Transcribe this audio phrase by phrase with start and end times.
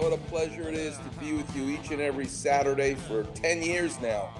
[0.00, 3.62] What a pleasure it is to be with you each and every Saturday for 10
[3.62, 4.30] years now.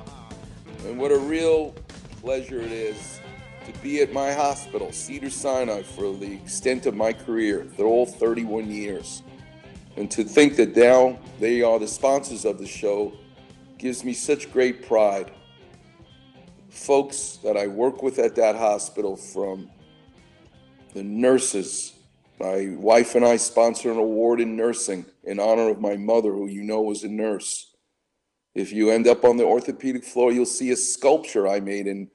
[0.86, 1.74] And what a real
[2.22, 3.20] pleasure it is
[3.66, 7.66] to be at my hospital, Cedar Sinai, for the extent of my career.
[7.76, 9.22] They're all 31 years.
[9.98, 13.12] And to think that now they are the sponsors of the show
[13.76, 15.30] gives me such great pride.
[16.70, 19.68] Folks that I work with at that hospital, from
[20.94, 21.99] the nurses,
[22.40, 26.46] my wife and I sponsor an award in nursing in honor of my mother, who
[26.46, 27.76] you know was a nurse.
[28.54, 32.10] If you end up on the orthopedic floor, you'll see a sculpture I made in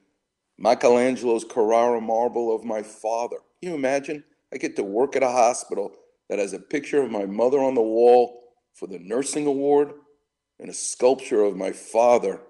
[0.57, 3.37] Michelangelo's Carrara marble of my father.
[3.61, 4.23] Can you imagine?
[4.51, 5.91] I get to work at a hospital
[6.29, 8.41] that has a picture of my mother on the wall
[8.73, 9.91] for the nursing award
[10.59, 12.41] and a sculpture of my father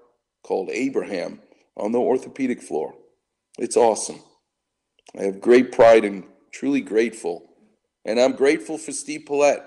[0.43, 1.41] called Abraham
[1.75, 2.93] on the orthopedic floor.
[3.59, 4.21] It's awesome.
[5.19, 7.49] I have great pride and truly grateful
[8.05, 9.65] and I'm grateful for Steve Paulette.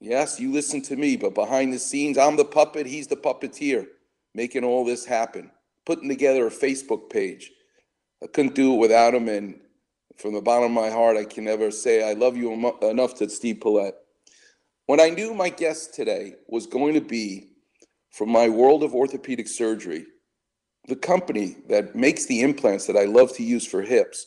[0.00, 3.86] Yes, you listen to me, but behind the scenes, I'm the puppet, he's the puppeteer,
[4.34, 5.50] making all this happen,
[5.84, 7.50] putting together a Facebook page.
[8.22, 9.60] I couldn't do it without him, and
[10.16, 13.28] from the bottom of my heart, I can never say I love you enough to
[13.28, 13.94] Steve Paulette.
[14.86, 17.48] When I knew my guest today was going to be
[18.10, 20.06] from my world of orthopedic surgery,
[20.86, 24.26] the company that makes the implants that I love to use for hips,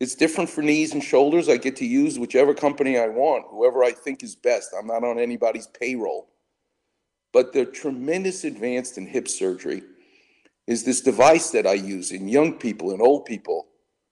[0.00, 1.48] it's different for knees and shoulders.
[1.48, 4.74] I get to use whichever company I want, whoever I think is best.
[4.78, 6.28] I'm not on anybody's payroll.
[7.32, 9.82] But the tremendous advance in hip surgery
[10.66, 13.66] is this device that I use in young people and old people.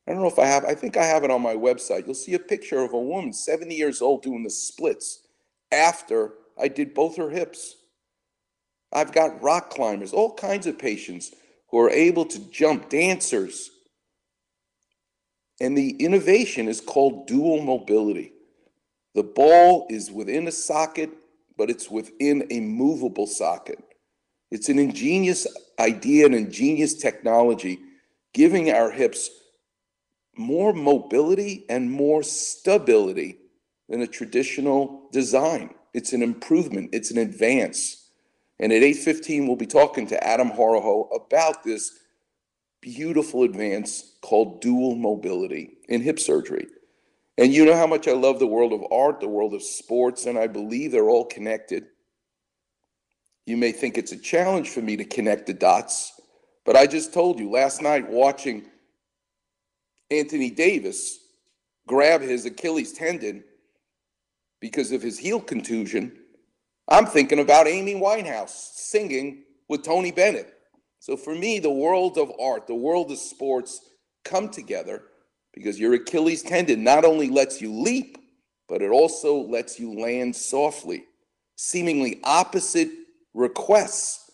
[0.07, 2.07] I don't know if I have, I think I have it on my website.
[2.07, 5.27] You'll see a picture of a woman, 70 years old, doing the splits
[5.71, 7.77] after I did both her hips.
[8.93, 11.33] I've got rock climbers, all kinds of patients
[11.71, 13.71] who are able to jump, dancers,
[15.63, 18.33] and the innovation is called dual mobility.
[19.15, 21.11] The ball is within a socket,
[21.57, 23.79] but it's within a movable socket.
[24.51, 25.47] It's an ingenious
[25.79, 27.79] idea, an ingenious technology,
[28.35, 29.31] giving our hips
[30.37, 33.39] more mobility and more stability
[33.89, 35.71] than a traditional design.
[35.95, 38.11] It's an improvement, it's an advance.
[38.59, 42.02] And at 8:15 we'll be talking to Adam Horoho about this
[42.83, 46.67] beautiful advance called dual mobility in hip surgery.
[47.39, 50.27] And you know how much I love the world of art, the world of sports,
[50.27, 51.87] and I believe they're all connected.
[53.47, 56.21] You may think it's a challenge for me to connect the dots,
[56.67, 58.67] but I just told you last night watching
[60.11, 61.19] Anthony Davis
[61.87, 63.43] grab his Achilles tendon
[64.61, 66.17] because of his heel contusion,
[66.89, 70.55] I'm thinking about Amy Winehouse singing with Tony Bennett.
[71.03, 73.81] So for me, the world of art, the world of sports
[74.25, 75.03] come together
[75.53, 78.19] because your Achilles tendon not only lets you leap,
[78.69, 81.03] but it also lets you land softly,
[81.57, 82.89] seemingly opposite
[83.35, 84.31] requests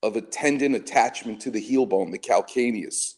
[0.00, 3.14] of a tendon attachment to the heel bone, the calcaneus.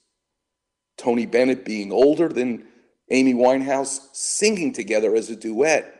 [0.97, 2.69] Tony Bennett being older than
[3.11, 5.95] Amy Winehouse, singing together as a duet.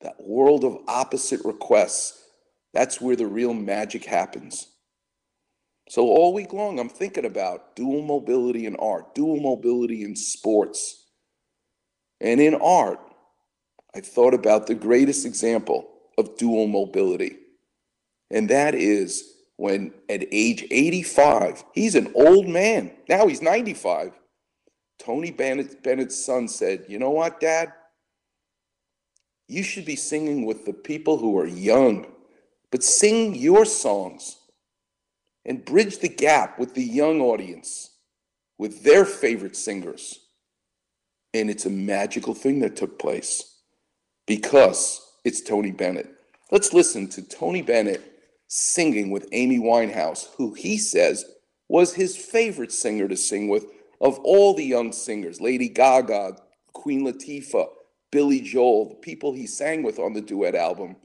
[0.00, 2.18] That world of opposite requests,
[2.72, 4.68] that's where the real magic happens.
[5.88, 11.06] So all week long, I'm thinking about dual mobility in art, dual mobility in sports.
[12.20, 13.00] And in art,
[13.94, 15.88] I thought about the greatest example
[16.18, 17.38] of dual mobility.
[18.30, 22.92] And that is when at age 85, he's an old man.
[23.08, 24.12] Now he's 95.
[24.98, 27.72] Tony Bennett, Bennett's son said, You know what, Dad?
[29.46, 32.06] You should be singing with the people who are young,
[32.70, 34.36] but sing your songs
[35.48, 37.90] and bridge the gap with the young audience,
[38.58, 40.20] with their favorite singers.
[41.32, 43.56] And it's a magical thing that took place
[44.26, 46.14] because it's Tony Bennett.
[46.50, 48.02] Let's listen to Tony Bennett
[48.46, 51.24] singing with Amy Winehouse, who he says
[51.68, 53.66] was his favorite singer to sing with
[54.00, 56.36] of all the young singers Lady Gaga,
[56.74, 57.68] Queen Latifah,
[58.12, 60.96] Billy Joel, the people he sang with on the duet album.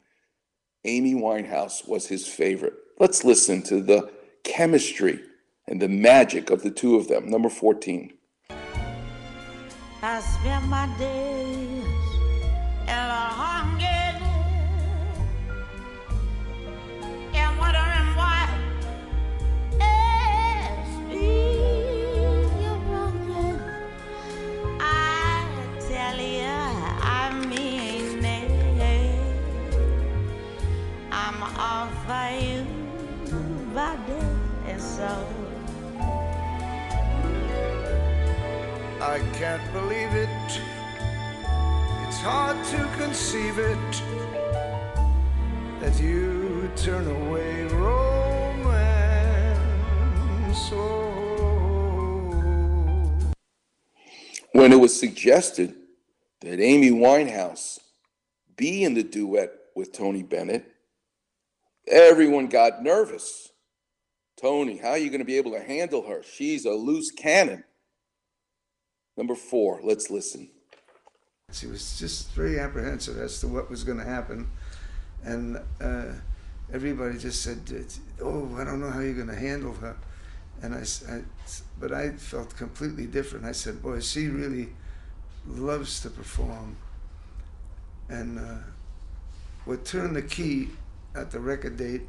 [0.85, 2.73] Amy Winehouse was his favorite.
[2.99, 4.11] Let's listen to the
[4.43, 5.19] chemistry
[5.67, 7.29] and the magic of the two of them.
[7.29, 8.13] Number 14.
[10.05, 10.85] I spend my
[39.05, 40.29] I can't believe it.
[42.07, 44.01] It's hard to conceive it
[45.81, 48.69] that you turn away romance.
[50.71, 51.83] Oh.
[54.53, 55.75] When it was suggested
[56.39, 57.81] that Amy Winehouse
[58.55, 60.65] be in the duet with Tony Bennett,
[61.89, 63.51] everyone got nervous.
[64.37, 66.23] Tony, how are you going to be able to handle her?
[66.23, 67.65] She's a loose cannon.
[69.15, 70.49] Number four, let's listen.
[71.51, 74.49] She was just very apprehensive as to what was going to happen.
[75.23, 76.13] And uh,
[76.73, 77.59] everybody just said,
[78.21, 79.95] Oh, I don't know how you're going to handle her.
[80.61, 81.21] And I, I
[81.79, 83.45] but I felt completely different.
[83.45, 84.69] I said, Boy, she really
[85.47, 86.77] loves to perform.
[88.09, 88.63] And uh,
[89.65, 90.69] what turned the key
[91.15, 92.01] at the record date,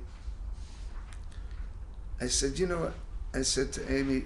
[2.20, 2.94] I said, You know what?
[3.34, 4.24] I said to Amy,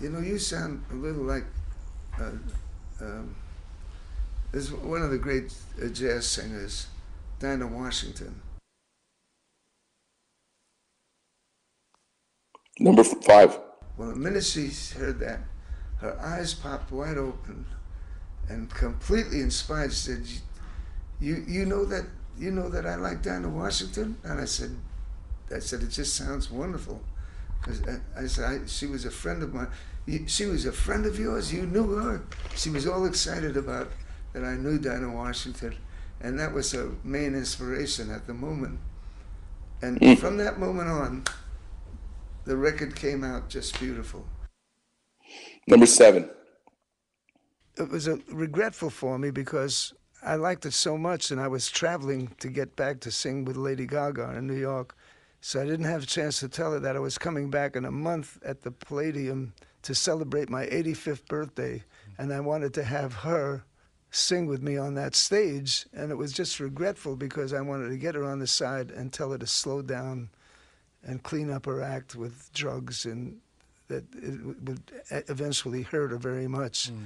[0.00, 1.44] You know, you sound a little like.
[2.18, 2.30] Uh,
[3.00, 3.34] um,
[4.52, 6.86] there's one of the great uh, jazz singers,
[7.38, 8.40] Dinah Washington.
[12.78, 13.58] Number five.
[13.96, 15.40] Well, the minute she heard that,
[16.00, 17.66] her eyes popped wide open
[18.48, 19.92] and completely inspired.
[19.92, 20.26] She said,
[21.20, 22.04] "You, you know that,
[22.38, 24.76] you know that I like Dinah Washington?" And I said,
[25.54, 27.02] "I said it just sounds wonderful."
[27.60, 29.68] Because I, I said I, she was a friend of mine.
[30.26, 31.52] She was a friend of yours.
[31.52, 32.22] You knew her.
[32.54, 33.90] She was all excited about
[34.32, 35.76] that I knew Dinah Washington,
[36.20, 38.78] and that was her main inspiration at the moment.
[39.82, 40.14] And hmm.
[40.14, 41.24] from that moment on,
[42.44, 44.24] the record came out just beautiful.
[45.66, 46.30] Number seven.
[47.76, 49.92] It was a, regretful for me because
[50.22, 53.56] I liked it so much, and I was traveling to get back to sing with
[53.56, 54.94] Lady Gaga in New York.
[55.40, 57.84] So I didn't have a chance to tell her that I was coming back in
[57.84, 59.52] a month at the Palladium
[59.86, 61.84] to celebrate my 85th birthday,
[62.18, 63.62] and I wanted to have her
[64.10, 65.86] sing with me on that stage.
[65.92, 69.12] And it was just regretful because I wanted to get her on the side and
[69.12, 70.30] tell her to slow down
[71.04, 73.38] and clean up her act with drugs and
[73.86, 74.82] that it would
[75.28, 76.90] eventually hurt her very much.
[76.90, 77.04] Mm.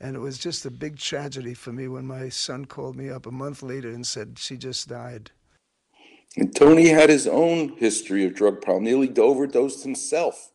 [0.00, 3.26] And it was just a big tragedy for me when my son called me up
[3.26, 5.32] a month later and said she just died.
[6.36, 10.52] And Tony had his own history of drug problem, nearly overdosed himself.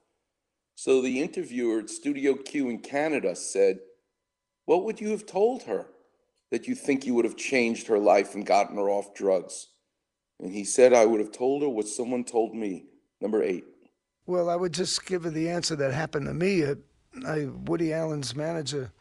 [0.76, 3.80] So the interviewer at Studio Q in Canada said,
[4.66, 5.88] What would you have told her
[6.52, 9.68] that you think you would have changed her life and gotten her off drugs?
[10.40, 12.86] And he said, I would have told her what someone told me.
[13.22, 13.64] Number eight.
[14.28, 16.66] Well, I would just give her the answer that happened to me.
[16.66, 16.76] Uh,
[17.26, 18.92] I, Woody Allen's manager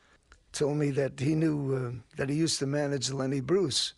[0.52, 3.94] told me that he knew uh, that he used to manage Lenny Bruce,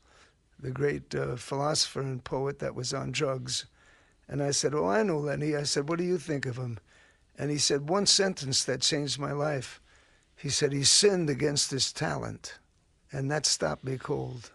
[0.58, 3.66] the great uh, philosopher and poet that was on drugs.
[4.28, 5.54] And I said, Oh, I know Lenny.
[5.54, 6.78] I said, What do you think of him?
[7.38, 9.80] And he said, One sentence that changed my life.
[10.36, 12.58] He said, He sinned against his talent.
[13.12, 14.50] And that stopped me cold.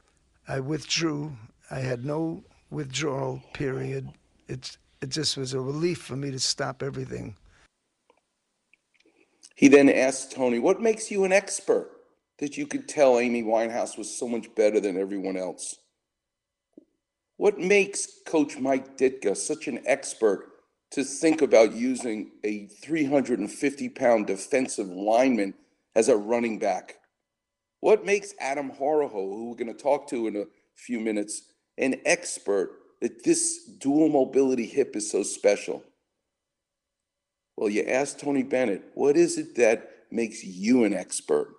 [0.48, 1.38] I withdrew.
[1.70, 4.10] I had no withdrawal period.
[4.48, 7.36] It, it just was a relief for me to stop everything.
[9.56, 11.92] He then asked Tony, What makes you an expert
[12.40, 15.76] that you could tell Amy Winehouse was so much better than everyone else?
[17.38, 20.51] What makes Coach Mike Ditka such an expert
[20.92, 25.54] to think about using a 350 pound defensive lineman
[25.96, 26.98] as a running back?
[27.80, 30.46] What makes Adam Horoho, who we're going to talk to in a
[30.76, 31.44] few minutes,
[31.78, 32.72] an expert
[33.02, 35.84] that this dual mobility hip is so special?
[37.58, 41.56] Well, you ask Tony Bennett, what is it that makes you an expert?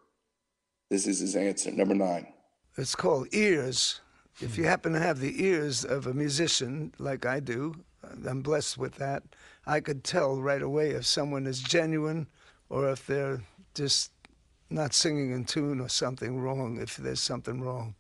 [0.90, 1.70] This is his answer.
[1.72, 2.26] Number nine.
[2.76, 4.00] It's called ears.
[4.40, 7.74] If you happen to have the ears of a musician like I do,
[8.28, 9.23] I'm blessed with that.
[9.66, 12.26] I could tell right away if someone is genuine
[12.68, 13.42] or if they're
[13.75, 14.11] just
[14.71, 17.94] not singing in tune or something wrong, if there's something wrong.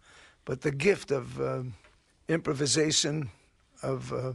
[0.44, 1.62] But the gift of uh,
[2.28, 3.30] improvisation,
[3.82, 4.32] of uh,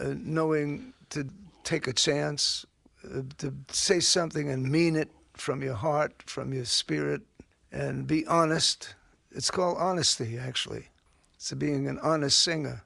[0.00, 1.28] uh, knowing to
[1.64, 2.64] take a chance,
[3.04, 7.22] uh, to say something and mean it from your heart, from your spirit,
[7.70, 8.94] and be honest.
[9.30, 10.88] It's called honesty, actually.
[11.34, 12.82] It's being an honest singer.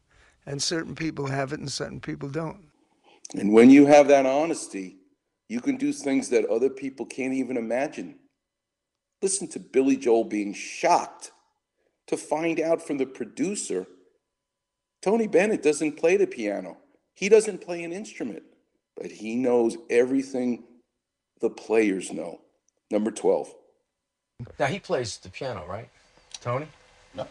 [0.51, 2.65] And certain people have it and certain people don't.
[3.39, 4.97] And when you have that honesty,
[5.49, 8.19] You can do things that other people can't even imagine.
[9.21, 11.33] Listen to Billy Joel being shocked
[12.07, 13.87] to find out from the producer
[15.03, 16.77] Tony Bennett doesn't play the piano.
[17.15, 18.43] He doesn't play an instrument,
[18.97, 20.65] but he knows everything
[21.41, 22.41] the players know.
[22.91, 23.55] Number 12.
[24.59, 25.89] Now he plays the piano, right?
[26.41, 26.67] Tony?
[27.15, 27.27] No,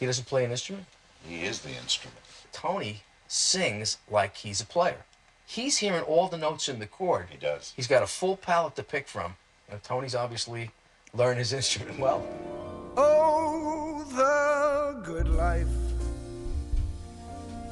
[0.00, 0.86] He doesn't play an instrument?
[1.28, 2.18] he is the instrument.
[2.52, 5.04] Tony sings like he's a player.
[5.46, 7.26] He's hearing all the notes in the chord.
[7.30, 7.72] He does.
[7.76, 9.34] He's got a full palette to pick from.
[9.70, 10.70] And Tony's obviously
[11.14, 12.26] learned his instrument well.
[12.96, 15.66] Oh, the good life,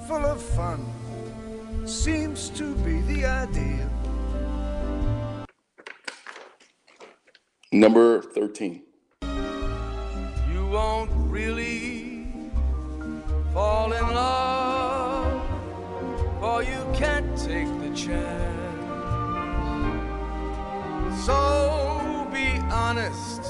[0.08, 0.84] full of fun,
[1.86, 3.88] seems to be the idea.
[7.72, 8.82] Number 13.
[10.52, 12.26] You won't really
[13.52, 14.49] fall in love,
[16.40, 18.56] for you can't take the chance.
[21.26, 23.42] So be honest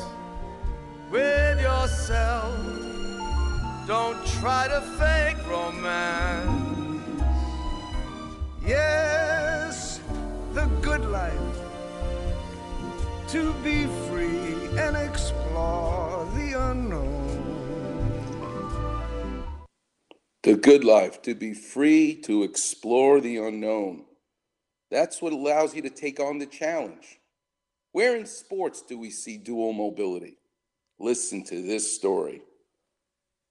[1.09, 2.59] with yourself.
[3.87, 7.23] Don't try to fake romance.
[8.67, 10.01] Yes,
[10.53, 11.59] the good life,
[13.29, 17.30] to be free and explore the unknown.
[20.51, 24.05] The good life, to be free to explore the unknown.
[24.91, 27.21] That's what allows you to take on the challenge.
[27.93, 30.39] Where in sports do we see dual mobility?
[30.99, 32.43] Listen to this story.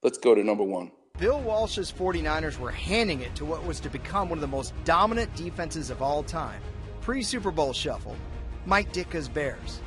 [0.04, 0.92] Let's go to number one.
[1.18, 4.74] Bill Walsh's 49ers were handing it to what was to become one of the most
[4.84, 6.62] dominant defenses of all time.
[7.00, 8.18] Pre Super Bowl shuffle,
[8.66, 9.80] Mike Ditka's Bears.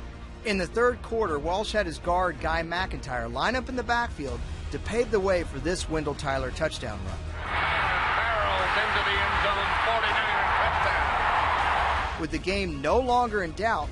[0.45, 4.39] In the third quarter, Walsh had his guard Guy McIntyre line up in the backfield
[4.73, 7.17] to pave the way for this Wendell Tyler touchdown run.
[7.45, 12.19] Barrels into the end zone, 49er touchdown.
[12.19, 13.87] With the game no longer in doubt,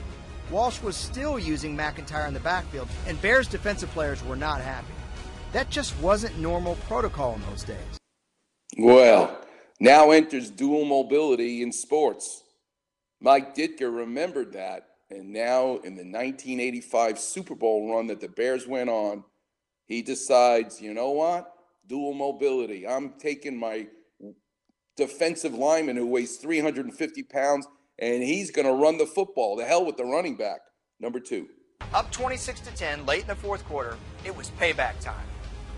[0.50, 4.92] Walsh was still using McIntyre in the backfield, and Bears defensive players were not happy.
[5.52, 8.00] That just wasn't normal protocol in those days.
[8.76, 9.40] Well,
[9.80, 12.42] now enters dual mobility in sports.
[13.20, 18.66] Mike Ditka remembered that, and now in the 1985 Super Bowl run that the Bears
[18.66, 19.24] went on,
[19.92, 21.52] he decides, you know what?
[21.86, 22.88] Dual mobility.
[22.88, 23.88] I'm taking my
[24.96, 27.68] defensive lineman who weighs 350 pounds,
[28.00, 29.58] and he's going to run the football.
[29.58, 30.62] The hell with the running back.
[31.02, 31.50] Number two.
[31.94, 35.28] Up 26 to 10 late in the fourth quarter, it was payback time.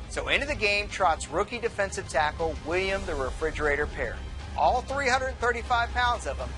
[0.10, 4.18] So into the game trots rookie defensive tackle William the Refrigerator Perry.
[4.56, 6.50] All 335 pounds of him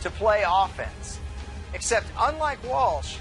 [0.00, 1.18] to play offense.
[1.74, 3.18] Except unlike Walsh,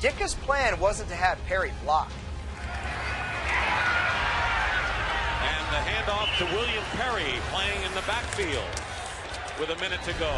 [0.00, 2.12] Ditka's plan wasn't to have Perry block.
[5.42, 8.68] And the handoff to William Perry playing in the backfield
[9.58, 10.34] with a minute to go.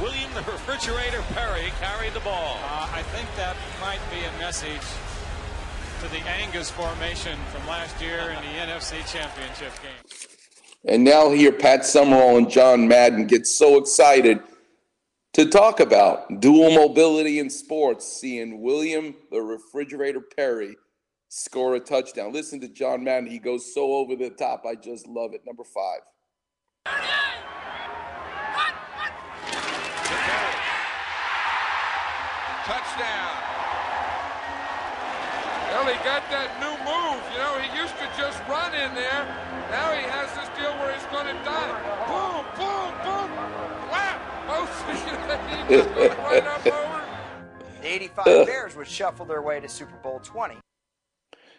[0.00, 2.58] William the Refrigerator Perry carried the ball.
[2.64, 4.84] Uh, I think that might be a message
[6.02, 10.26] to the Angus formation from last year in the NFC Championship game.
[10.84, 14.40] And now here, Pat Summerall and John Madden get so excited
[15.32, 20.76] to talk about dual mobility in sports, seeing William the Refrigerator Perry
[21.28, 22.32] score a touchdown.
[22.32, 23.30] Listen to John Madden.
[23.30, 24.64] He goes so over the top.
[24.66, 25.42] I just love it.
[25.46, 26.00] Number five.
[32.64, 33.46] Touchdown.
[35.76, 37.22] Well, he got that new move.
[37.30, 39.22] You know, he used to just run in there.
[39.70, 41.76] Now he has this deal where he's going to dive.
[42.08, 43.30] Boom, boom, boom.
[43.90, 44.22] Whap!
[44.48, 44.64] Oh,
[45.68, 47.04] he just right up over.
[47.82, 50.56] The 85 Bears would shuffle their way to Super Bowl 20.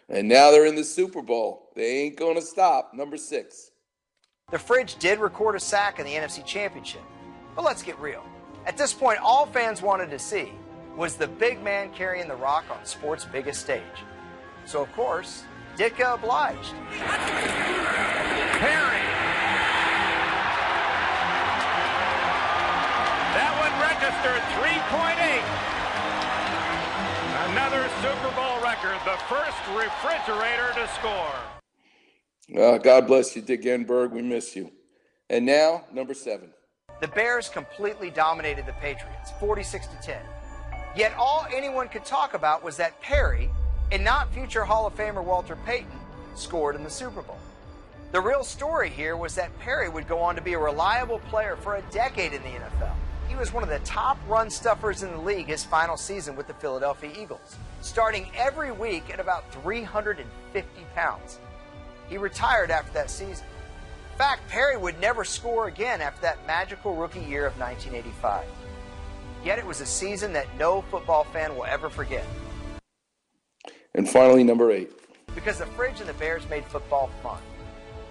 [0.08, 1.70] And now they're in the Super Bowl.
[1.74, 2.94] They ain't going to stop.
[2.94, 3.70] Number six.
[4.50, 7.02] The Fridge did record a sack in the NFC Championship.
[7.54, 8.24] But let's get real.
[8.64, 10.52] At this point, all fans wanted to see
[10.96, 13.82] was the big man carrying the rock on sports' biggest stage.
[14.64, 15.44] So, of course,
[15.76, 16.72] Ditka obliged.
[18.58, 19.04] Perry.
[23.36, 25.77] That one registered 3.8.
[27.52, 32.62] Another Super Bowl record, the first refrigerator to score.
[32.62, 34.10] Uh, God bless you, Dick Enberg.
[34.10, 34.70] We miss you.
[35.30, 36.50] And now, number seven.
[37.00, 40.20] The Bears completely dominated the Patriots, 46 to 10.
[40.94, 43.48] Yet all anyone could talk about was that Perry,
[43.92, 45.88] and not future Hall of Famer Walter Payton,
[46.34, 47.38] scored in the Super Bowl.
[48.12, 51.56] The real story here was that Perry would go on to be a reliable player
[51.56, 52.94] for a decade in the NFL.
[53.28, 56.46] He was one of the top run stuffers in the league his final season with
[56.46, 61.38] the Philadelphia Eagles, starting every week at about 350 pounds.
[62.08, 63.46] He retired after that season.
[64.12, 68.46] In fact, Perry would never score again after that magical rookie year of 1985.
[69.44, 72.24] Yet it was a season that no football fan will ever forget.
[73.94, 74.90] And finally, number eight.
[75.34, 77.40] Because the fridge and the Bears made football fun.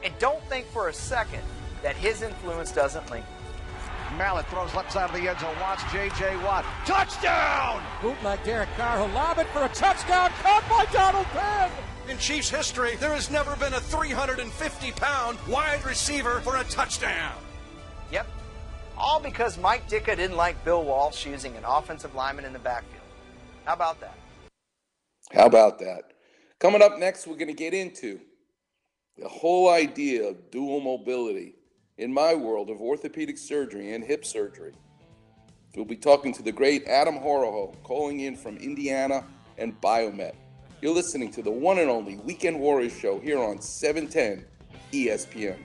[0.03, 1.41] And don't think for a second
[1.81, 3.25] that his influence doesn't linger.
[4.15, 5.55] Mallett throws left side of the end zone.
[5.59, 6.37] Watch J.J.
[6.37, 6.65] Watt.
[6.85, 7.81] Touchdown!
[8.01, 10.31] Bootleg Derek Carr who lob it for a touchdown.
[10.41, 11.71] Caught by Donald Penn.
[12.09, 17.35] In Chiefs history, there has never been a 350 pound wide receiver for a touchdown.
[18.11, 18.27] Yep.
[18.97, 23.03] All because Mike Ditka didn't like Bill Walsh using an offensive lineman in the backfield.
[23.65, 24.17] How about that?
[25.33, 26.13] How about that?
[26.59, 28.21] Coming up next, we're going to get into
[29.17, 31.55] the whole idea of dual mobility
[31.97, 34.73] in my world of orthopedic surgery and hip surgery.
[35.75, 39.23] We'll be talking to the great Adam Horoho, calling in from Indiana
[39.57, 40.33] and Biomet.
[40.81, 44.45] You're listening to the one and only Weekend Warriors show here on 710
[44.91, 45.57] ESPN.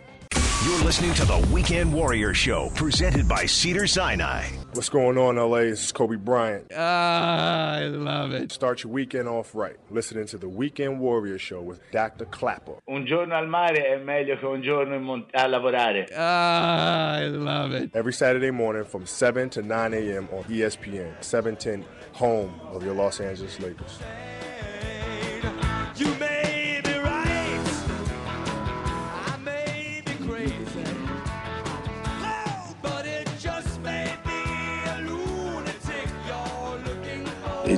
[0.64, 4.44] You're listening to the Weekend Warrior Show, presented by Cedar Sinai.
[4.74, 5.70] What's going on, LA?
[5.70, 6.70] This is Kobe Bryant.
[6.76, 8.52] Ah, I love it.
[8.52, 9.76] Start your weekend off right.
[9.90, 12.26] Listening to the Weekend Warrior Show with Dr.
[12.26, 12.74] Klapper.
[12.86, 16.06] Un giorno al mare è meglio che un giorno in mont- a lavorare.
[16.14, 17.90] Ah, I love it.
[17.96, 20.28] Every Saturday morning from 7 to 9 a.m.
[20.30, 23.98] on ESPN, 710, home of your Los Angeles Lakers.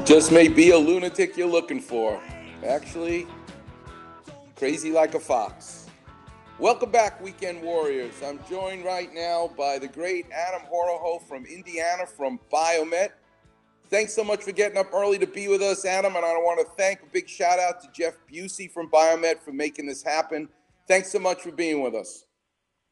[0.04, 2.20] It just may be a lunatic you're looking for.
[2.66, 3.26] Actually,
[4.56, 5.88] crazy like a fox.
[6.58, 8.14] Welcome back, Weekend Warriors.
[8.24, 13.10] I'm joined right now by the great Adam Horoho from Indiana from Biomet.
[13.90, 16.16] Thanks so much for getting up early to be with us, Adam.
[16.16, 19.52] And I want to thank a big shout out to Jeff Busey from Biomet for
[19.52, 20.48] making this happen.
[20.88, 22.24] Thanks so much for being with us.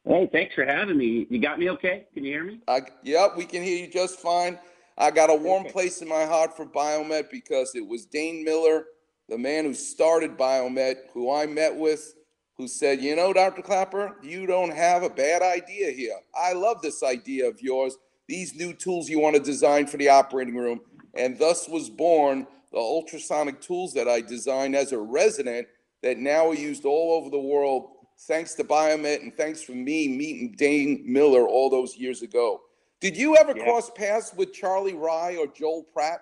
[0.05, 1.27] Hey, thanks for having me.
[1.29, 2.07] You got me okay?
[2.13, 2.59] Can you hear me?
[2.67, 4.59] I, yep, we can hear you just fine.
[4.97, 8.85] I got a warm place in my heart for Biomet because it was Dane Miller,
[9.29, 12.15] the man who started Biomet, who I met with,
[12.57, 13.61] who said, You know, Dr.
[13.61, 16.17] Klapper, you don't have a bad idea here.
[16.35, 20.09] I love this idea of yours, these new tools you want to design for the
[20.09, 20.81] operating room.
[21.13, 25.67] And thus was born the ultrasonic tools that I designed as a resident
[26.01, 27.92] that now are used all over the world,
[28.27, 32.61] thanks to Biomet and thanks for me meeting Dane Miller all those years ago.
[33.01, 36.21] Did you ever cross paths with Charlie Rye or Joel Pratt?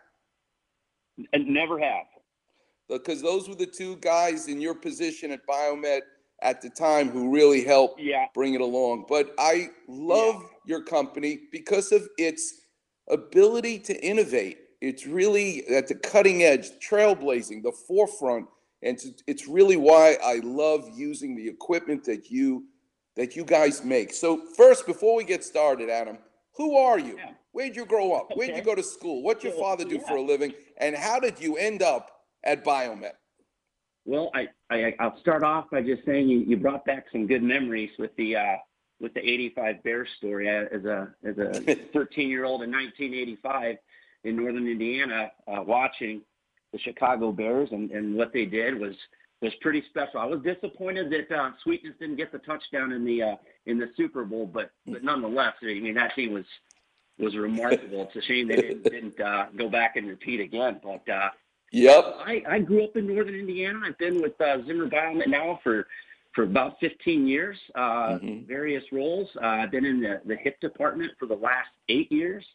[1.34, 2.06] And never have.
[2.90, 6.02] Because those were the two guys in your position at Biomet
[6.42, 8.26] at the time who really helped Yeah.
[8.34, 9.06] bring it along.
[9.08, 12.62] But I love your company because of its
[13.10, 14.58] ability to innovate.
[14.82, 18.48] It's really at the cutting edge, trailblazing, the forefront,
[18.84, 22.66] and it's, it's really why I love using the equipment that you
[23.16, 24.14] that you guys make.
[24.14, 26.18] So first, before we get started, Adam,
[26.56, 27.18] who are you?
[27.52, 28.30] Where'd you grow up?
[28.36, 29.22] Where'd you go to school?
[29.22, 30.54] What's your father do for a living?
[30.78, 32.10] And how did you end up
[32.44, 33.14] at Biomet?
[34.06, 37.44] Well, I, I I'll start off by just saying you, you brought back some good
[37.44, 38.56] memories with the uh,
[39.00, 40.50] with the '85 Bears story.
[40.50, 43.76] As a as a 13 year old in 1985
[44.24, 46.22] in northern Indiana, uh, watching
[46.72, 48.96] the Chicago Bears and, and what they did was
[49.42, 50.20] was pretty special.
[50.20, 53.90] I was disappointed that uh, Sweetness didn't get the touchdown in the uh, in the
[53.98, 56.46] Super Bowl, but but nonetheless, I mean that team was
[57.18, 58.04] was remarkable.
[58.04, 61.08] It's a shame they didn't, didn't uh, go back and repeat again, but.
[61.12, 61.30] Uh,
[61.74, 62.16] Yep.
[62.20, 63.80] I, I grew up in northern Indiana.
[63.86, 65.88] I've been with uh, Zimmer Biomet now for
[66.34, 69.28] for about 15 years, uh, various roles.
[69.42, 72.46] Uh, I've been in the, the hip department for the last eight years.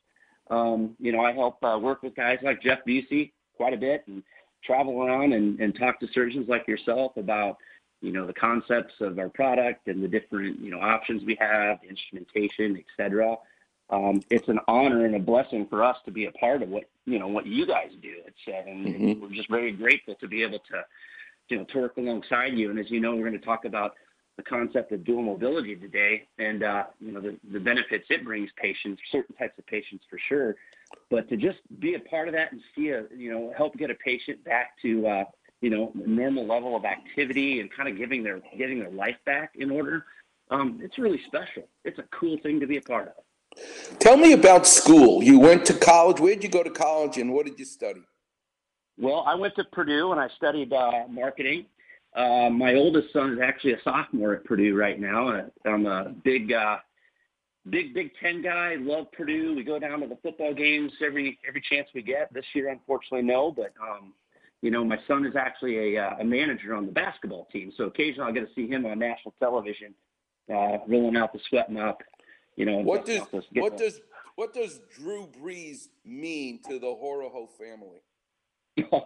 [0.51, 4.05] Um, you know, I help uh, work with guys like Jeff Busey quite a bit
[4.07, 4.23] and
[4.65, 7.57] travel around and, and talk to surgeons like yourself about,
[8.01, 11.79] you know, the concepts of our product and the different, you know, options we have,
[11.83, 13.37] the instrumentation, et cetera.
[13.89, 16.85] Um, it's an honor and a blessing for us to be a part of what,
[17.05, 18.15] you know, what you guys do.
[18.27, 19.21] It's, and Mhm.
[19.21, 20.85] we're just very grateful to be able to,
[21.49, 22.71] you know, to work alongside you.
[22.71, 23.95] And as you know, we're going to talk about
[24.37, 28.51] the concept of dual mobility today and, uh, you know, the, the benefits it brings
[28.57, 30.57] patients, certain types of patients for sure.
[31.11, 33.91] But to just be a part of that and see a, you know, help get
[33.91, 35.25] a patient back to, uh,
[35.61, 39.53] you know, normal level of activity and kind of giving their, getting their life back
[39.57, 40.05] in order.
[40.51, 41.69] Um, it's really special.
[41.85, 43.99] It's a cool thing to be a part of.
[43.99, 45.23] Tell me about school.
[45.23, 46.21] You went to college.
[46.21, 48.03] Where'd you go to college and what did you study?
[48.99, 51.67] Well, I went to Purdue and I studied uh, marketing.
[52.15, 55.29] Uh, my oldest son is actually a sophomore at Purdue right now.
[55.29, 56.79] Uh, I'm a big, uh,
[57.71, 58.77] big Big Ten guy.
[58.79, 59.55] Love Purdue.
[59.55, 62.33] We go down to the football games every every chance we get.
[62.33, 63.53] This year, unfortunately, no.
[63.53, 64.13] But um,
[64.63, 67.85] you know, my son is actually a, uh, a manager on the basketball team, so
[67.85, 69.95] occasionally I get to see him on national television,
[70.53, 72.03] uh, rolling out the sweat mop.
[72.57, 74.01] You know, What does what does
[74.37, 78.03] what does Drew Brees mean to the Horoho family?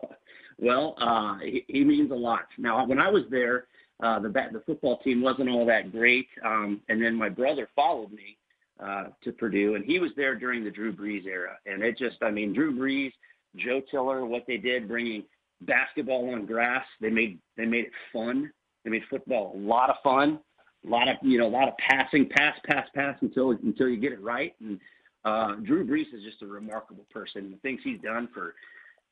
[0.58, 2.46] well, uh, he, he means a lot.
[2.58, 3.66] Now, when I was there,
[4.02, 8.12] uh, the the football team wasn't all that great, um, and then my brother followed
[8.12, 8.36] me
[8.82, 12.16] uh, to Purdue, and he was there during the Drew Brees era, and it just,
[12.22, 13.12] I mean, Drew Brees,
[13.56, 15.24] Joe Tiller, what they did, bringing
[15.62, 18.50] basketball on grass, they made they made it fun.
[18.84, 20.40] They made football a lot of fun,
[20.86, 23.98] a lot of you know, a lot of passing, pass, pass, pass until until you
[23.98, 24.54] get it right.
[24.60, 24.80] And
[25.24, 27.50] uh, Drew Brees is just a remarkable person.
[27.50, 28.54] The things he's done for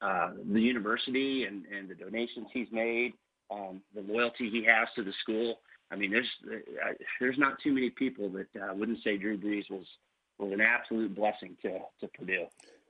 [0.01, 3.13] uh, the university and, and the donations he's made,
[3.51, 5.61] um, the loyalty he has to the school.
[5.91, 9.71] I mean, there's uh, there's not too many people that uh, wouldn't say Drew Brees
[9.71, 9.87] was
[10.39, 12.47] was an absolute blessing to to Purdue.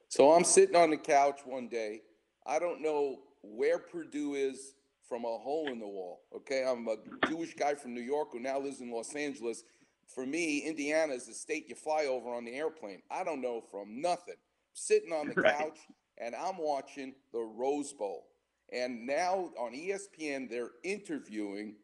[0.08, 2.02] So I'm sitting on the couch one day.
[2.46, 4.74] I don't know where Purdue is
[5.08, 6.20] from a hole in the wall.
[6.34, 6.96] Okay, I'm a
[7.28, 9.62] Jewish guy from New York who now lives in Los Angeles.
[10.14, 13.02] For me, Indiana is the state you fly over on the airplane.
[13.10, 14.36] I don't know from nothing.
[14.72, 15.56] Sitting on the Right.
[15.56, 15.78] couch
[16.18, 18.24] and I'm watching the Rose Bowl.
[18.72, 21.76] And now on ESPN, they're interviewing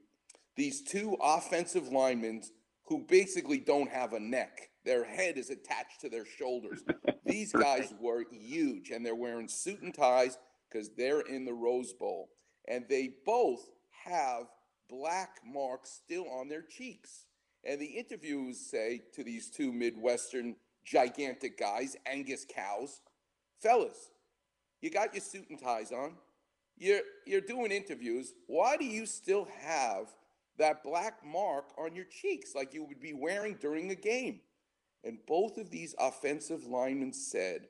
[0.56, 2.42] these two offensive linemen
[2.84, 4.70] who basically don't have a neck.
[4.84, 6.82] Their head is attached to their shoulders.
[7.24, 10.38] These guys were huge, and they're wearing suit and ties
[10.68, 12.28] because they're in the Rose Bowl.
[12.68, 13.70] And they both
[14.04, 14.44] have
[14.88, 17.24] black marks still on their cheeks.
[17.64, 23.00] And the interviews say to these two Midwestern gigantic guys, Angus cows,
[23.58, 24.10] fellas,
[24.82, 26.16] you got your suit and ties on.
[26.76, 28.34] You're you're doing interviews.
[28.46, 30.08] Why do you still have
[30.58, 34.40] that black mark on your cheeks like you would be wearing during a game?
[35.02, 37.66] And both of these offensive linemen said,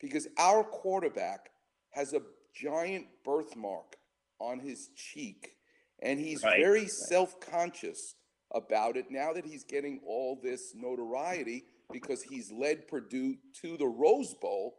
[0.00, 1.50] because our quarterback
[1.90, 2.22] has a
[2.54, 3.96] giant birthmark
[4.40, 5.56] on his cheek,
[6.00, 6.90] and he's Right, very right.
[6.90, 8.14] self-conscious
[8.54, 13.86] about it now that he's getting all this notoriety because he's led Purdue to the
[13.86, 14.76] Rose Bowl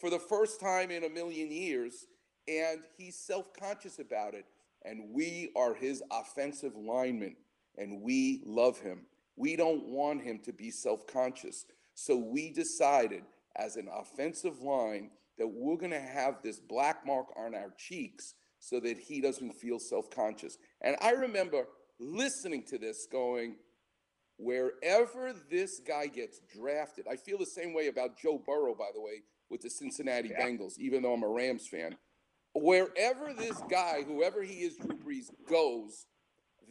[0.00, 2.06] for the first time in a million years,
[2.46, 4.44] and he's self conscious about it.
[4.84, 7.36] And we are his offensive linemen,
[7.76, 9.06] and we love him.
[9.36, 11.64] We don't want him to be self conscious.
[11.94, 13.22] So we decided
[13.56, 18.34] as an offensive line that we're going to have this black mark on our cheeks
[18.58, 20.56] so that he doesn't feel self conscious.
[20.80, 21.66] And I remember
[21.98, 23.56] listening to this going,
[24.38, 29.00] wherever this guy gets drafted, I feel the same way about Joe Burrow, by the
[29.00, 31.96] way, with the Cincinnati Bengals, even though I'm a Rams fan.
[32.54, 36.06] Wherever this guy, whoever he is, Drew Brees, goes,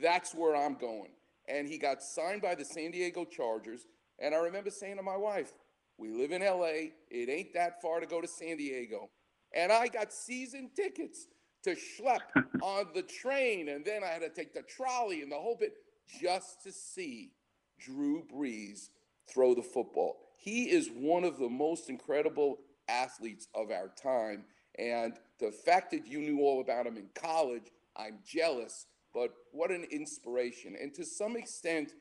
[0.01, 1.11] that's where I'm going.
[1.47, 3.85] And he got signed by the San Diego Chargers.
[4.19, 5.51] And I remember saying to my wife,
[5.97, 6.91] we live in LA.
[7.09, 9.09] It ain't that far to go to San Diego.
[9.53, 11.27] And I got season tickets
[11.63, 12.21] to schlep
[12.61, 13.69] on the train.
[13.69, 15.73] And then I had to take the trolley and the whole bit
[16.21, 17.31] just to see
[17.79, 18.89] Drew Brees
[19.31, 20.17] throw the football.
[20.37, 24.45] He is one of the most incredible athletes of our time.
[24.77, 27.63] And the fact that you knew all about him in college,
[27.97, 30.75] I'm jealous, but what an inspiration.
[30.81, 31.91] And to some extent,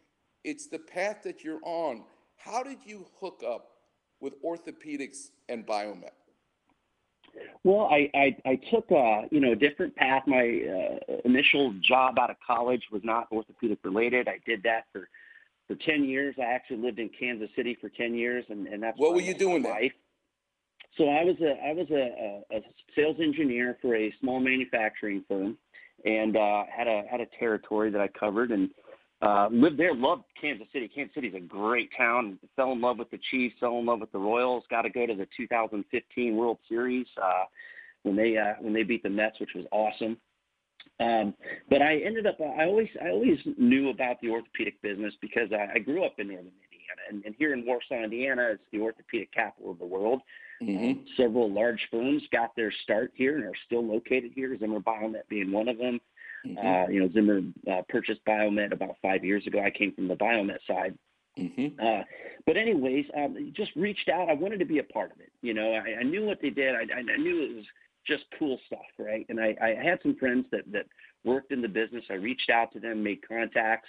[0.44, 2.04] it's the path that you're on.
[2.36, 3.72] How did you hook up
[4.20, 6.10] with orthopedics and Biomet?
[7.64, 10.22] Well, I, I, I took a, you know, a different path.
[10.26, 14.28] My uh, initial job out of college was not orthopedic related.
[14.28, 15.08] I did that for,
[15.66, 16.36] for 10 years.
[16.38, 19.34] I actually lived in Kansas City for 10 years, and, and that's What were you
[19.34, 19.90] doing there?
[20.98, 22.60] So I was a I was a, a,
[22.94, 25.56] sales engineer for a small manufacturing firm,
[26.04, 28.70] and uh, had a had a territory that I covered and
[29.22, 29.94] uh, lived there.
[29.94, 30.88] Loved Kansas City.
[30.88, 32.38] Kansas City's a great town.
[32.56, 33.54] Fell in love with the Chiefs.
[33.60, 34.64] Fell in love with the Royals.
[34.68, 37.44] Got to go to the 2015 World Series uh,
[38.02, 40.18] when they uh, when they beat the Mets, which was awesome.
[41.00, 41.34] Um,
[41.70, 45.76] but I ended up I always I always knew about the orthopedic business because I,
[45.76, 49.32] I grew up in northern Indiana, and, and here in Warsaw, Indiana, is the orthopedic
[49.32, 50.20] capital of the world.
[50.68, 54.56] Um, several large firms got their start here and are still located here.
[54.58, 56.00] Zimmer Biomet being one of them.
[56.58, 59.60] Uh, you know, Zimmer uh, purchased Biomet about five years ago.
[59.62, 60.96] I came from the Biomet side.
[61.80, 62.02] Uh,
[62.46, 64.28] but anyways, um, just reached out.
[64.28, 65.32] I wanted to be a part of it.
[65.40, 66.74] You know, I, I knew what they did.
[66.74, 67.64] I, I knew it was
[68.06, 69.24] just cool stuff, right?
[69.28, 70.86] And I, I had some friends that that
[71.24, 72.04] worked in the business.
[72.10, 73.88] I reached out to them, made contacts,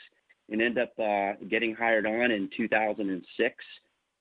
[0.50, 3.56] and ended up uh, getting hired on in 2006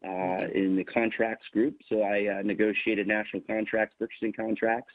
[0.05, 1.77] uh, in the contracts group.
[1.89, 4.93] So I uh, negotiated national contracts, purchasing contracts,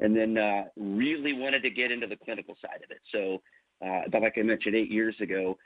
[0.00, 3.00] and then uh, really wanted to get into the clinical side of it.
[3.10, 3.42] So,
[3.86, 5.56] uh, but like I mentioned, eight years ago,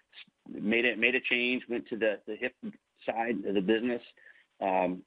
[0.48, 2.54] made it made a change, went to the the hip
[3.04, 4.02] side of the business.
[4.60, 5.02] Um,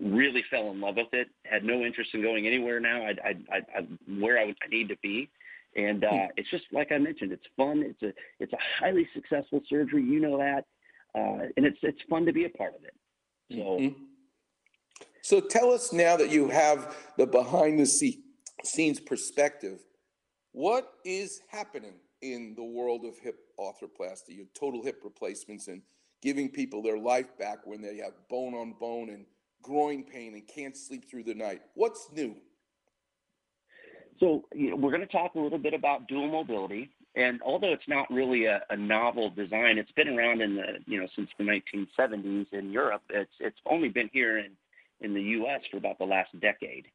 [0.00, 1.28] really fell in love with it.
[1.44, 3.02] Had no interest in going anywhere now.
[3.02, 5.28] I, I, I, I'm where I, would, I need to be.
[5.76, 7.82] And uh, it's just like I mentioned, it's fun.
[7.84, 10.02] It's a it's a highly successful surgery.
[10.02, 10.64] You know that,
[11.14, 12.94] uh, and it's it's fun to be a part of it.
[13.50, 14.08] So, Mhm.
[15.22, 17.86] So tell us now that you have the behind the
[18.64, 19.84] scenes perspective,
[20.52, 25.82] what is happening in the world of hip arthroplasty, of total hip replacements, and
[26.22, 29.26] giving people their life back when they have bone on bone and
[29.62, 31.62] groin pain and can't sleep through the night?
[31.74, 32.36] What's new?
[34.18, 37.72] So you know, we're going to talk a little bit about dual mobility, and although
[37.72, 41.28] it's not really a, a novel design, it's been around in the you know since
[41.38, 43.02] the 1970s in Europe.
[43.10, 44.52] It's it's only been here in
[45.00, 45.60] in the U.S.
[45.70, 46.86] for about the last decade,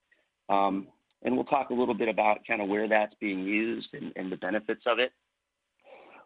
[0.50, 0.88] um,
[1.24, 4.32] and we'll talk a little bit about kind of where that's being used and, and
[4.32, 5.12] the benefits of it.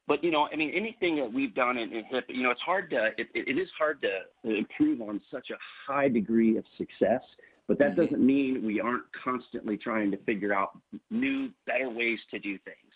[0.07, 2.61] But you know, I mean, anything that we've done in, in hip, you know, it's
[2.61, 6.65] hard to it, it it is hard to improve on such a high degree of
[6.77, 7.21] success.
[7.67, 10.77] But that doesn't mean we aren't constantly trying to figure out
[11.11, 12.86] new, better ways to do things.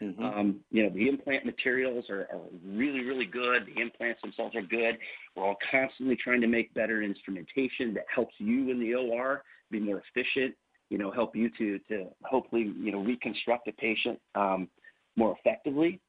[0.00, 3.66] Um, you know, the implant materials are, are really, really good.
[3.66, 4.98] The implants themselves are good.
[5.34, 9.80] We're all constantly trying to make better instrumentation that helps you in the OR be
[9.80, 10.54] more efficient.
[10.90, 14.68] You know, help you to to hopefully you know reconstruct a patient um,
[15.16, 16.00] more effectively.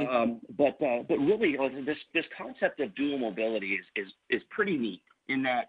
[0.00, 4.42] Um, but uh, but really, uh, this this concept of dual mobility is is is
[4.50, 5.68] pretty neat in that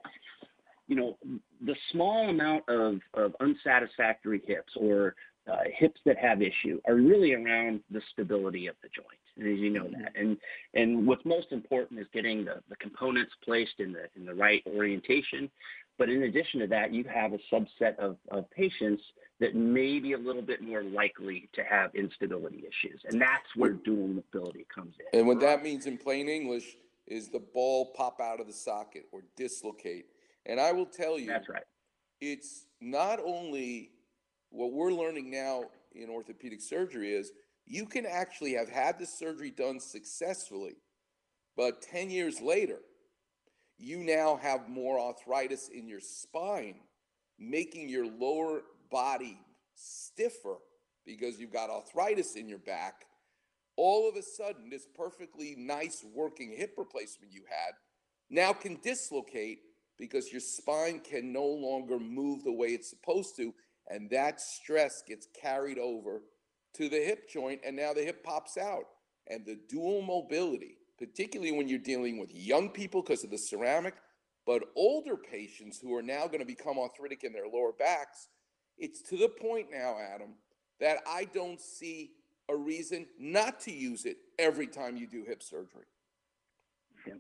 [0.90, 1.18] you know,
[1.66, 5.16] the small amount of, of unsatisfactory hips or
[5.50, 9.08] uh, hips that have issue are really around the stability of the joint.
[9.38, 10.38] And as you know that, and
[10.74, 14.64] and what's most important is getting the, the components placed in the in the right
[14.68, 15.50] orientation.
[15.98, 19.04] But in addition to that, you have a subset of, of patients
[19.42, 23.74] that may be a little bit more likely to have instability issues, and that's where
[23.74, 25.20] dual mobility comes in.
[25.20, 29.08] And what that means in plain English is the ball pop out of the socket
[29.12, 30.06] or dislocate.
[30.46, 31.64] And I will tell you, That's right.
[32.22, 33.92] It's not only
[34.50, 37.32] what we're learning now in orthopedic surgery is
[37.66, 40.76] you can actually have had the surgery done successfully,
[41.56, 42.80] but 10 years later,
[43.78, 46.76] you now have more arthritis in your spine,
[47.38, 49.40] making your lower body
[49.76, 50.58] stiffer
[51.06, 53.06] because you've got arthritis in your back.
[53.78, 57.74] All of a sudden, this perfectly nice working hip replacement you had
[58.30, 59.60] now can dislocate
[59.98, 63.54] because your spine can no longer move the way it's supposed to.
[63.90, 66.22] And that stress gets carried over
[66.76, 68.86] to the hip joint, and now the hip pops out.
[69.28, 73.96] And the dual mobility, particularly when you're dealing with young people because of the ceramic,
[74.46, 78.30] but older patients who are now going to become arthritic in their lower backs,
[78.78, 80.36] it's to the point now, Adam,
[80.80, 82.12] that I don't see
[82.50, 85.86] a reason not to use it every time you do hip surgery.
[87.06, 87.14] Yeah.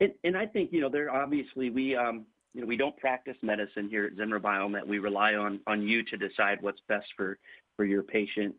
[0.00, 3.36] And, and I think you know there obviously we um, you know we don't practice
[3.42, 4.86] medicine here at Zimmer Biomet.
[4.86, 7.38] We rely on on you to decide what's best for
[7.76, 8.54] for your patient.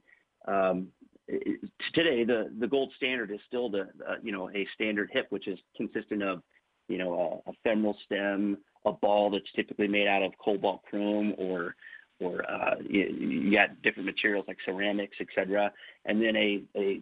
[0.48, 0.88] Um,
[1.28, 1.60] it-
[1.94, 5.48] today, the the gold standard is still the uh, you know a standard hip, which
[5.48, 6.42] is consistent of
[6.88, 11.34] you know a, a femoral stem, a ball that's typically made out of cobalt chrome
[11.38, 11.76] or
[12.20, 15.72] or uh, you, got different materials like ceramics, et cetera,
[16.06, 17.02] and then a a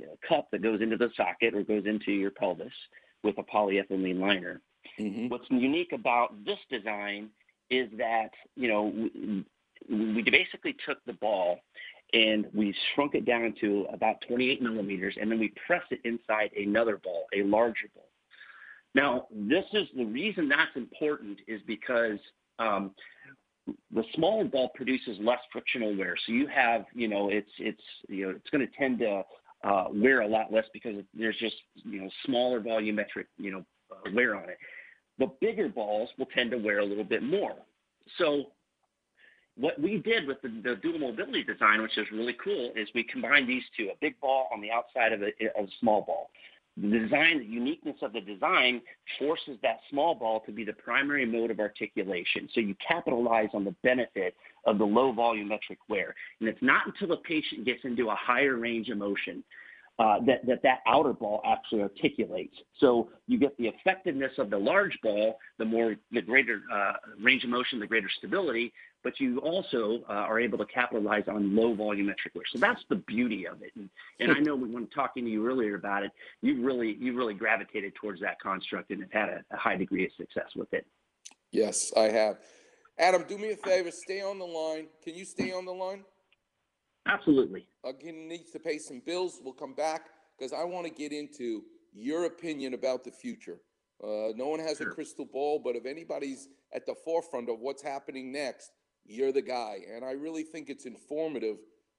[0.00, 2.72] know, cup that goes into the socket or goes into your pelvis
[3.22, 4.60] with a polyethylene liner.
[4.98, 7.30] What's unique about this design
[7.70, 9.44] is that you know we,
[9.88, 11.58] we basically took the ball
[12.12, 16.50] and we shrunk it down to about 28 millimeters, and then we pressed it inside
[16.56, 18.08] another ball, a larger ball.
[18.94, 22.18] Now, this is the reason that's important is because
[22.58, 22.92] um,
[23.92, 26.14] the smaller ball produces less frictional wear.
[26.24, 29.22] So you have, you know, it's it's you know it's going to tend to
[29.64, 34.10] uh, wear a lot less because there's just you know smaller volumetric you know uh,
[34.14, 34.58] wear on it.
[35.18, 37.54] The bigger balls will tend to wear a little bit more.
[38.18, 38.46] So
[39.56, 43.02] what we did with the, the dual mobility design, which is really cool, is we
[43.04, 46.30] combined these two: a big ball on the outside of a, of a small ball.
[46.78, 48.82] The design, the uniqueness of the design
[49.18, 52.50] forces that small ball to be the primary mode of articulation.
[52.54, 54.34] So you capitalize on the benefit
[54.66, 56.14] of the low volumetric wear.
[56.40, 59.42] And it's not until the patient gets into a higher range of motion
[59.98, 62.54] uh, that, that that outer ball actually articulates.
[62.78, 67.44] So you get the effectiveness of the large ball, the more the greater uh, range
[67.44, 71.74] of motion, the greater stability, but you also uh, are able to capitalize on low
[71.74, 72.44] volumetric wear.
[72.52, 73.72] So that's the beauty of it.
[73.76, 73.88] And,
[74.20, 77.94] and I know when talking to you earlier about it, you really you really gravitated
[77.94, 80.86] towards that construct and have had a, a high degree of success with it.
[81.52, 82.38] Yes, I have.
[82.98, 84.88] Adam, do me a favor, stay on the line.
[85.02, 86.04] Can you stay on the line?
[87.06, 87.68] Absolutely.
[87.84, 89.40] Again, needs to pay some bills.
[89.42, 91.62] We'll come back because I want to get into
[91.94, 93.58] your opinion about the future.
[94.02, 97.82] Uh, no one has a crystal ball, but if anybody's at the forefront of what's
[97.82, 98.70] happening next,
[99.06, 99.78] you're the guy.
[99.94, 101.56] And I really think it's informative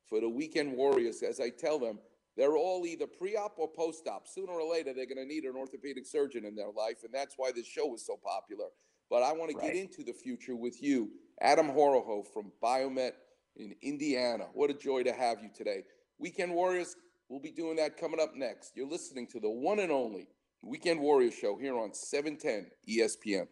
[0.07, 1.99] for the weekend warriors, as I tell them,
[2.37, 4.27] They're all either pre-op or post-op.
[4.27, 7.33] Sooner or later, they're going to need an orthopedic surgeon in their life, and that's
[7.35, 8.67] why this show is so popular.
[9.09, 11.09] But I want to get into the future with you,
[11.41, 13.13] Adam Horoho from Biomet
[13.57, 14.45] in Indiana.
[14.53, 15.83] What a joy to have you today.
[16.19, 16.95] Weekend Warriors,
[17.29, 18.71] we'll be doing that coming up next.
[18.75, 20.27] You're listening to the one and only
[20.63, 23.47] Weekend Warrior show here on E 710 ESPN.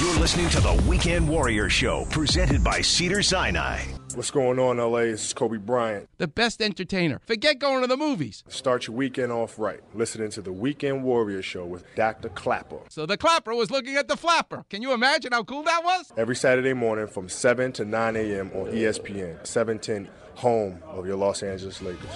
[0.00, 4.03] You're listening to the Weekend Warrior Show, presented by Cedars-Sinai.
[4.14, 5.00] What's going on, LA?
[5.00, 6.08] This is Kobe Bryant.
[6.18, 7.20] The best entertainer.
[7.26, 8.44] Forget going to the movies.
[8.46, 12.28] Start your weekend off right, listening to the Weekend Warrior Show with Dr.
[12.28, 12.78] Klapper.
[12.90, 14.64] So the clapper was looking at the flapper.
[14.70, 16.12] Can you imagine how cool that was?
[16.16, 18.52] Every Saturday morning from 7 to 9 a.m.
[18.54, 22.10] on ESPN, 710, home of your Los Angeles Lakers.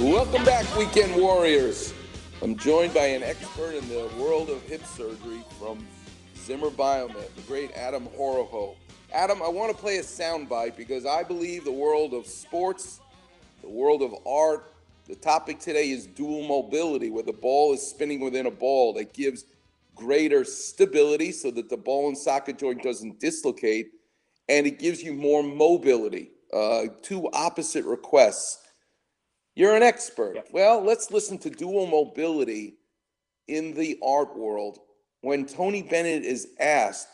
[0.00, 1.92] Welcome back, Weekend Warriors.
[2.40, 5.84] I'm joined by an expert in the world of hip surgery from
[6.48, 8.74] Zimmer Biomet, the great Adam Horoho.
[9.12, 13.00] Adam, I want to play a soundbite because I believe the world of sports,
[13.60, 14.72] the world of art,
[15.08, 19.12] the topic today is dual mobility, where the ball is spinning within a ball that
[19.12, 19.44] gives
[19.94, 23.90] greater stability so that the ball and socket joint doesn't dislocate,
[24.48, 26.30] and it gives you more mobility.
[26.50, 28.66] Uh, two opposite requests.
[29.54, 30.38] You're an expert.
[30.50, 32.78] Well, let's listen to dual mobility
[33.48, 34.78] in the art world.
[35.20, 37.08] When Tony Bennett is asked,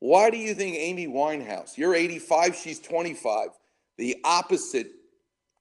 [0.00, 3.48] why do you think Amy Winehouse, you're 85, she's 25,
[3.96, 4.88] the opposite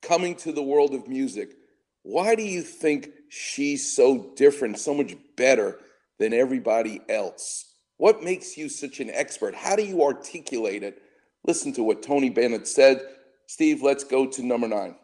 [0.02, 1.56] coming to the world of music,
[2.04, 5.80] why do you think she's so different, so much better
[6.20, 7.66] than everybody else?
[7.98, 9.56] What makes you such an expert?
[9.56, 11.02] How do you articulate it?
[11.46, 13.02] Listen to what Tony Bennett said.
[13.48, 14.96] Steve, let's go to number nine.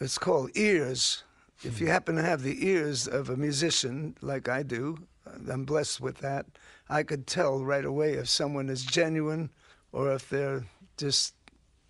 [0.00, 1.22] It's called ears.
[1.62, 5.06] If you happen to have the ears of a musician like I do,
[5.50, 6.46] I'm blessed with that.
[6.88, 9.50] I could tell right away if someone is genuine
[9.92, 10.64] or if they're
[10.96, 11.34] just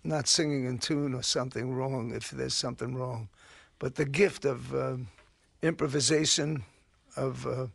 [0.03, 3.29] not singing in tune or something wrong, if there's something wrong.
[3.79, 4.97] But the gift of uh,
[5.61, 6.63] improvisation,
[7.15, 7.67] of uh,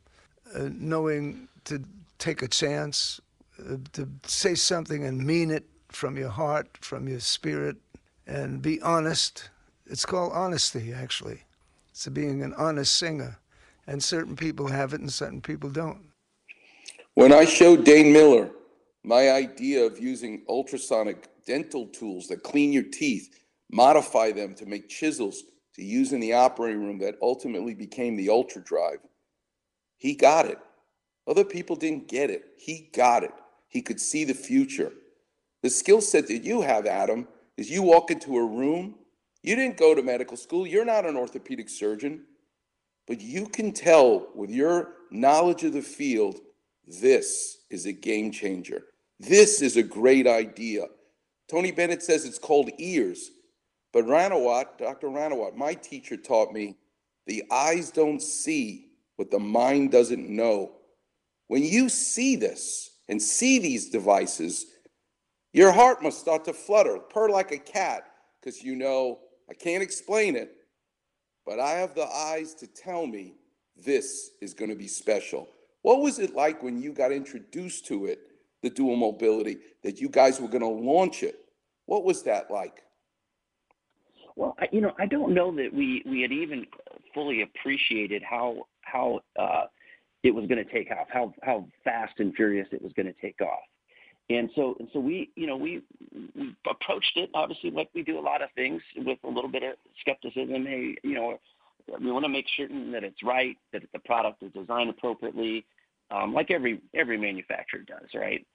[0.54, 1.84] uh, knowing to
[2.18, 3.20] take a chance,
[3.58, 7.76] uh, to say something and mean it from your heart, from your spirit,
[8.26, 9.50] and be honest.
[9.86, 11.42] It's called honesty, actually.
[11.90, 13.38] It's being an honest singer.
[13.90, 16.12] And certain people have it and certain people don't.
[17.14, 18.48] When I showed Dane Miller
[19.02, 24.88] my idea of using ultrasonic dental tools that clean your teeth, modify them to make
[24.88, 25.42] chisels
[25.74, 29.00] to use in the operating room that ultimately became the Ultra Drive,
[29.96, 30.58] he got it.
[31.26, 32.44] Other people didn't get it.
[32.58, 33.34] He got it.
[33.66, 34.92] He could see the future.
[35.64, 37.26] The skill set that you have, Adam,
[37.56, 38.94] is you walk into a room,
[39.42, 42.26] you didn't go to medical school, you're not an orthopedic surgeon,
[43.10, 46.38] but you can tell with your knowledge of the field,
[46.86, 48.84] this is a game changer.
[49.18, 50.86] This is a great idea.
[51.48, 53.32] Tony Bennett says it's called ears,
[53.92, 55.08] but Ranawat, Dr.
[55.08, 56.76] Ranawat, my teacher taught me
[57.26, 60.70] the eyes don't see what the mind doesn't know.
[61.48, 64.66] When you see this and see these devices,
[65.52, 68.04] your heart must start to flutter, purr like a cat,
[68.40, 69.18] because you know,
[69.50, 70.59] I can't explain it,
[71.46, 73.34] but I have the eyes to tell me
[73.76, 75.48] this is going to be special.
[75.82, 78.20] What was it like when you got introduced to it,
[78.62, 81.36] the dual mobility, that you guys were going to launch it?
[81.86, 82.82] What was that like?
[84.36, 86.66] Well, you know, I don't know that we we had even
[87.14, 89.64] fully appreciated how how uh,
[90.22, 93.20] it was going to take off, how how fast and furious it was going to
[93.20, 93.60] take off.
[94.30, 95.82] And so, and so we, you know, we,
[96.36, 99.64] we approached it obviously like we do a lot of things with a little bit
[99.64, 100.64] of skepticism.
[100.64, 101.38] Hey, you know,
[102.00, 105.64] we want to make certain that it's right, that the product is designed appropriately,
[106.12, 108.46] um, like every every manufacturer does, right?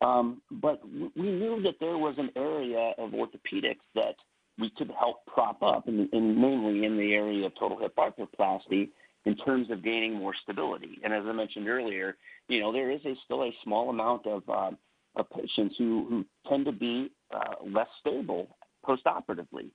[0.00, 4.14] Um, but we knew that there was an area of orthopedics that
[4.58, 8.90] we could help prop up, and, and mainly in the area of total hip arthroplasty,
[9.24, 10.98] in terms of gaining more stability.
[11.02, 12.16] And as I mentioned earlier,
[12.48, 14.70] you know, there is a still a small amount of uh,
[15.16, 19.70] of patients who, who tend to be uh, less stable postoperatively.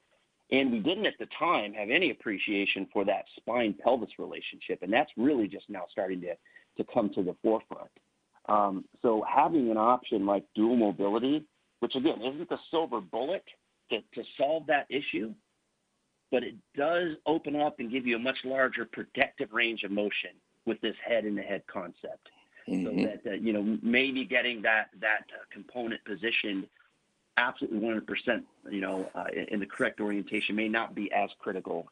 [0.52, 4.80] And we didn't at the time have any appreciation for that spine pelvis relationship.
[4.82, 6.36] And that's really just now starting to,
[6.78, 7.92] to come to the forefront.
[8.48, 11.46] Um, so having an option like dual mobility,
[11.82, 13.44] which again isn't the silver bullet
[13.92, 15.34] to, to solve that issue,
[16.32, 20.32] but it does open up and give you a much larger protective range of motion
[20.66, 22.30] with this head in the head concept
[22.68, 22.86] Mm-hmm.
[22.86, 26.68] so that uh, you know maybe getting that that uh, component positioned
[27.38, 31.88] absolutely 100% you know uh, in, the correct orientation may not be as critical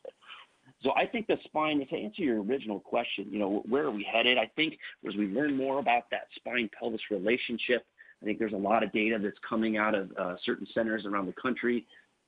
[0.84, 4.03] so I think the spine, to answer your original question, you know, where are we
[4.03, 4.38] headed?
[4.38, 7.86] I think as we learn more about that spine pelvis relationship,
[8.22, 11.26] I think there's a lot of data that's coming out of uh, certain centers around
[11.28, 11.86] the country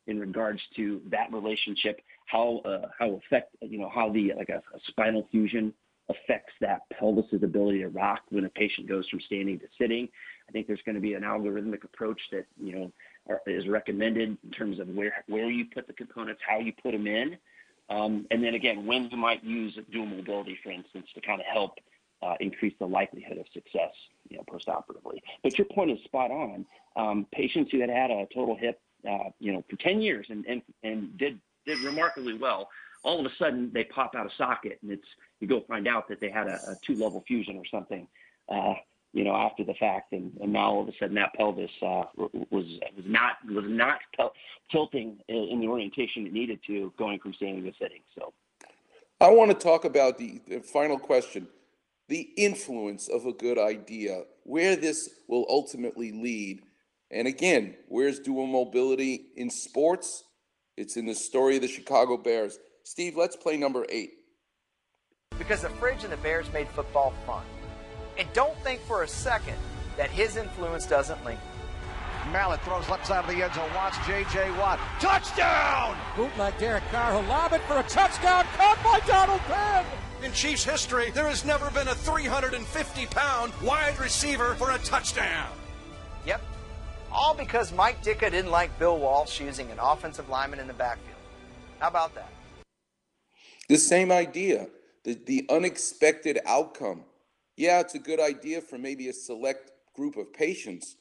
[0.07, 4.61] in regards to that relationship, how uh, how affect you know how the like a
[4.87, 5.73] spinal fusion
[6.09, 10.07] affects that pelvis's ability to rock when a patient goes from standing to sitting.
[10.47, 12.91] I think there's going to be an algorithmic approach that you know
[13.29, 16.91] are, is recommended in terms of where where you put the components, how you put
[16.91, 17.37] them in,
[17.89, 21.47] um, and then again when you might use dual mobility, for instance, to kind of
[21.47, 21.77] help
[22.21, 23.93] uh, increase the likelihood of success,
[24.29, 25.19] you know, postoperatively.
[25.43, 26.65] But your point is spot on.
[26.95, 30.45] Um, patients who had had a total hip, uh, you know, for 10 years and,
[30.45, 32.69] and, and did, did remarkably well,
[33.03, 35.07] all of a sudden they pop out of socket and it's,
[35.39, 38.07] you go find out that they had a, a two level fusion or something,
[38.49, 38.73] uh,
[39.13, 40.13] you know, after the fact.
[40.13, 43.99] And, and now all of a sudden that pelvis, uh, was, was not, was not
[44.71, 48.01] tilting in the orientation it needed to going from standing to sitting.
[48.17, 48.33] So
[49.21, 51.47] I want to talk about the, the final question
[52.09, 56.63] the influence of a good idea, where this will ultimately lead.
[57.11, 60.23] And again, where's dual mobility in sports?
[60.75, 62.59] It's in the story of the Chicago Bears.
[62.89, 64.13] Steve, let's play number eight.
[65.37, 67.43] Because the fridge and the Bears made football fun.
[68.17, 69.57] And don't think for a second
[69.95, 71.39] that his influence doesn't linger.
[72.31, 73.69] Mallett throws left side of the end zone.
[73.75, 74.49] Watch J.J.
[74.57, 74.79] Watt.
[74.99, 75.95] Touchdown!
[76.15, 78.43] Bootleg Derek Carr who lob it for a touchdown.
[78.57, 79.85] Caught by Donald Penn.
[80.23, 85.51] In Chiefs history, there has never been a 350 pound wide receiver for a touchdown.
[86.25, 86.41] Yep.
[87.11, 91.17] All because Mike Ditka didn't like Bill Walsh using an offensive lineman in the backfield.
[91.77, 92.31] How about that?
[93.69, 94.67] The same idea,
[95.03, 97.05] the, the unexpected outcome.
[97.55, 100.97] Yeah, it's a good idea for maybe a select group of patients,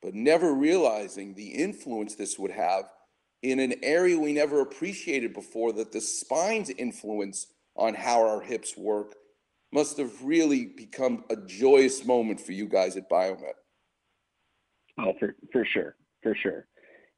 [0.00, 2.84] but never realizing the influence this would have
[3.42, 8.76] in an area we never appreciated before that the spine's influence on how our hips
[8.76, 9.14] work
[9.72, 13.54] must have really become a joyous moment for you guys at Biomet.
[14.98, 16.66] Oh, for for sure, for sure.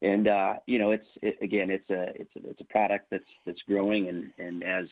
[0.03, 3.24] And uh, you know, it's it, again, it's a it's a it's a product that's
[3.47, 4.86] that's growing, and and as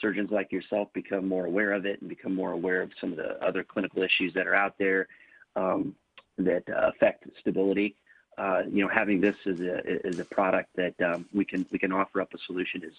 [0.00, 3.16] surgeons like yourself become more aware of it and become more aware of some of
[3.16, 5.08] the other clinical issues that are out there
[5.56, 5.94] um,
[6.36, 7.96] that uh, affect stability.
[8.36, 11.78] Uh, you know, having this as a as a product that um, we can we
[11.78, 12.94] can offer up a solution is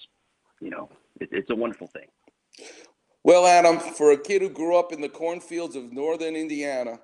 [0.60, 2.08] you know, it, it's a wonderful thing.
[3.24, 7.00] Well, Adam, for a kid who grew up in the cornfields of northern Indiana,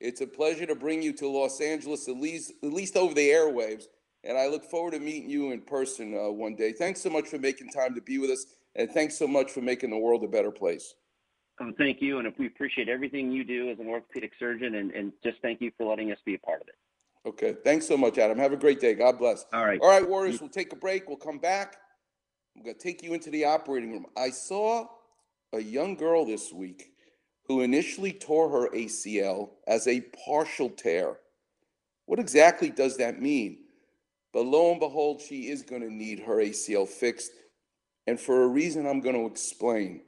[0.00, 3.28] it's a pleasure to bring you to Los Angeles, at least, at least over the
[3.28, 3.84] airwaves.
[4.24, 6.72] And I look forward to meeting you in person uh, one day.
[6.72, 8.46] Thanks so much for making time to be with us.
[8.74, 10.94] And thanks so much for making the world a better place.
[11.60, 12.18] Oh, thank you.
[12.18, 14.74] And we appreciate everything you do as an orthopedic surgeon.
[14.74, 16.74] And, and just thank you for letting us be a part of it.
[17.26, 17.56] Okay.
[17.64, 18.38] Thanks so much, Adam.
[18.38, 18.94] Have a great day.
[18.94, 19.46] God bless.
[19.52, 19.80] All right.
[19.80, 21.08] All right, Warriors, we'll take a break.
[21.08, 21.76] We'll come back.
[22.56, 24.06] I'm going to take you into the operating room.
[24.16, 24.86] I saw
[25.52, 26.92] a young girl this week
[27.48, 31.18] who initially tore her ACL as a partial tear.
[32.06, 33.58] What exactly does that mean?
[34.32, 37.32] But lo and behold, she is going to need her ACL fixed,
[38.06, 40.02] and for a reason I'm going to explain.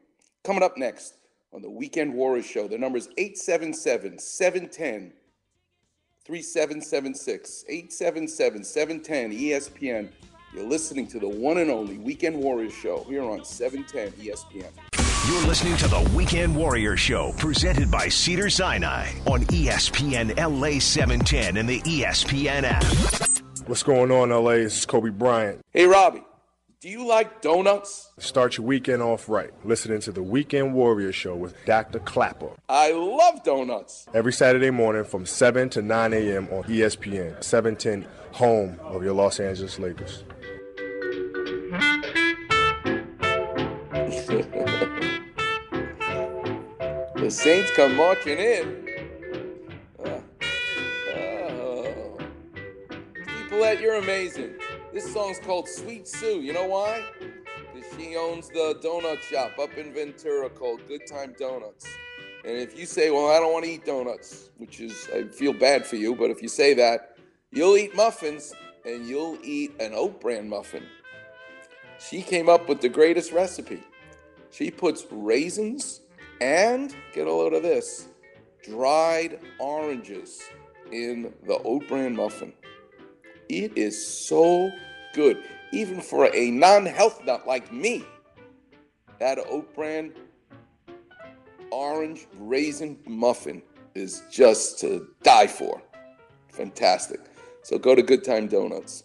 [0.44, 1.14] Coming up next
[1.52, 5.12] on the Weekend Warriors Show, the number is 877 710
[6.24, 7.64] 3776.
[7.68, 10.08] 877 710 ESPN.
[10.54, 14.87] You're listening to the one and only Weekend Warriors Show here on 710 ESPN.
[15.28, 21.68] You're listening to the Weekend Warrior Show, presented by Cedars-Sinai on ESPN LA 710 and
[21.68, 22.82] the ESPN app.
[23.68, 24.52] What's going on, LA?
[24.52, 25.60] This is Kobe Bryant.
[25.70, 26.22] Hey, Robbie,
[26.80, 28.10] do you like donuts?
[28.16, 31.98] Start your weekend off right, listening to the Weekend Warrior Show with Dr.
[31.98, 32.52] Klapper.
[32.70, 34.06] I love donuts.
[34.14, 36.48] Every Saturday morning from 7 to 9 a.m.
[36.50, 40.24] on ESPN, 710, home of your Los Angeles Lakers.
[47.28, 48.88] The Saints come marching in.
[50.02, 50.20] Uh,
[51.14, 52.18] oh.
[53.50, 54.54] Paulette, you're amazing.
[54.94, 56.40] This song's called Sweet Sue.
[56.40, 57.04] You know why?
[57.74, 61.86] Because she owns the donut shop up in Ventura called Good Time Donuts.
[62.46, 65.52] And if you say, well, I don't want to eat donuts, which is, I feel
[65.52, 67.18] bad for you, but if you say that,
[67.50, 68.54] you'll eat muffins
[68.86, 70.84] and you'll eat an oat bran muffin.
[71.98, 73.82] She came up with the greatest recipe.
[74.50, 76.00] She puts raisins
[76.40, 78.08] and, get a load of this,
[78.64, 80.42] dried oranges
[80.92, 82.52] in the oat bran muffin.
[83.48, 84.70] It is so
[85.14, 88.04] good, even for a non health nut like me.
[89.18, 90.12] That oat bran
[91.70, 93.62] orange raisin muffin
[93.94, 95.82] is just to die for.
[96.48, 97.20] Fantastic.
[97.62, 99.04] So go to Good Time Donuts.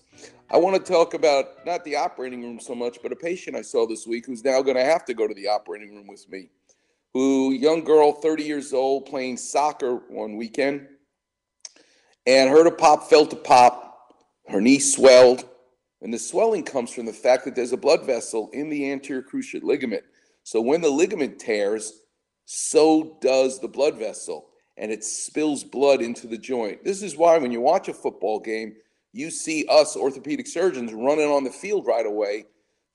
[0.50, 3.62] I want to talk about not the operating room so much, but a patient I
[3.62, 6.30] saw this week who's now going to have to go to the operating room with
[6.30, 6.50] me.
[7.14, 10.88] Who, young girl, 30 years old, playing soccer one weekend,
[12.26, 14.16] and heard a pop, felt a pop.
[14.48, 15.46] Her knee swelled,
[16.02, 19.22] and the swelling comes from the fact that there's a blood vessel in the anterior
[19.22, 20.04] cruciate ligament.
[20.44, 22.02] So when the ligament tears,
[22.46, 26.84] so does the blood vessel, and it spills blood into the joint.
[26.84, 28.76] This is why when you watch a football game,
[29.12, 32.46] you see us orthopedic surgeons running on the field right away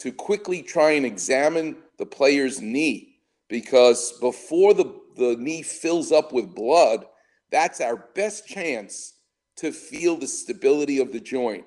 [0.00, 3.07] to quickly try and examine the player's knee
[3.48, 7.06] because before the, the knee fills up with blood,
[7.50, 9.14] that's our best chance
[9.56, 11.64] to feel the stability of the joint.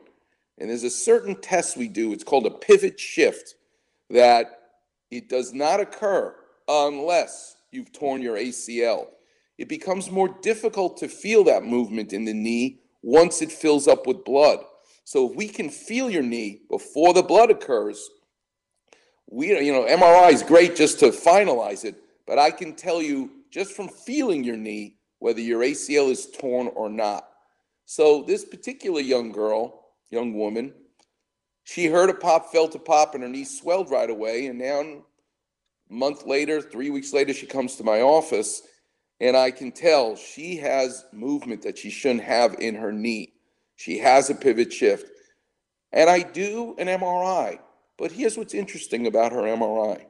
[0.57, 3.55] And there's a certain test we do, it's called a pivot shift,
[4.09, 4.59] that
[5.09, 6.36] it does not occur
[6.67, 9.07] unless you've torn your ACL.
[9.57, 14.07] It becomes more difficult to feel that movement in the knee once it fills up
[14.07, 14.59] with blood.
[15.03, 18.09] So if we can feel your knee before the blood occurs,
[19.32, 21.95] we you know MRI is great just to finalize it,
[22.27, 26.67] but I can tell you just from feeling your knee whether your ACL is torn
[26.67, 27.27] or not.
[27.86, 30.73] So this particular young girl, young woman,
[31.63, 34.47] she heard a pop, felt a pop, and her knee swelled right away.
[34.47, 35.01] And now, a
[35.89, 38.63] month later, three weeks later, she comes to my office,
[39.19, 43.34] and I can tell she has movement that she shouldn't have in her knee.
[43.75, 45.11] She has a pivot shift.
[45.91, 47.59] And I do an MRI.
[48.02, 50.06] But here's what's interesting about her MRI.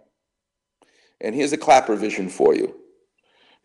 [1.20, 2.74] And here's a Klapper vision for you.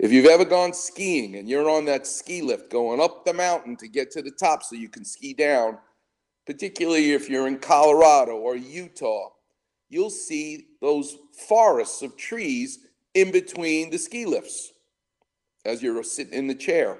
[0.00, 3.76] If you've ever gone skiing and you're on that ski lift going up the mountain
[3.76, 5.78] to get to the top so you can ski down,
[6.44, 9.28] particularly if you're in Colorado or Utah,
[9.88, 11.16] you'll see those
[11.48, 12.80] forests of trees
[13.14, 14.72] in between the ski lifts
[15.64, 16.98] as you're sitting in the chair.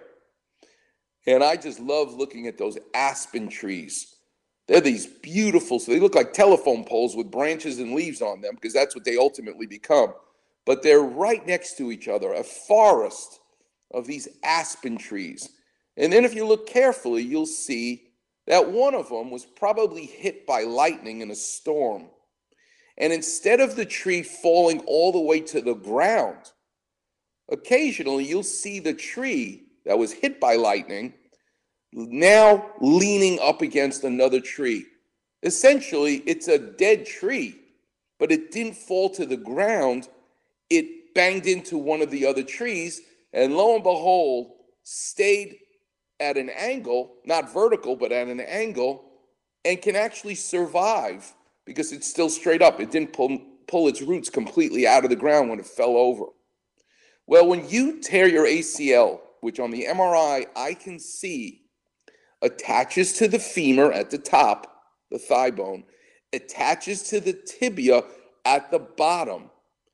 [1.26, 4.15] And I just love looking at those aspen trees.
[4.68, 8.54] They're these beautiful, so they look like telephone poles with branches and leaves on them
[8.54, 10.12] because that's what they ultimately become
[10.66, 13.40] but they're right next to each other, a forest
[13.94, 15.48] of these aspen trees.
[15.96, 18.02] And then if you look carefully, you'll see
[18.46, 22.10] that one of them was probably hit by lightning in a storm.
[22.98, 26.52] And instead of the tree falling all the way to the ground,
[27.50, 31.14] occasionally you'll see the tree that was hit by lightning
[31.92, 34.86] now leaning up against another tree.
[35.42, 37.58] Essentially, it's a dead tree,
[38.18, 40.08] but it didn't fall to the ground
[40.70, 43.00] it banged into one of the other trees,
[43.32, 45.56] and lo and behold, stayed
[46.20, 49.04] at an angle, not vertical, but at an angle,
[49.64, 51.34] and can actually survive
[51.64, 52.80] because it's still straight up.
[52.80, 56.26] It didn't pull, pull its roots completely out of the ground when it fell over.
[57.26, 61.62] Well, when you tear your ACL, which on the MRI I can see
[62.42, 65.84] attaches to the femur at the top, the thigh bone,
[66.32, 68.02] attaches to the tibia
[68.44, 69.50] at the bottom,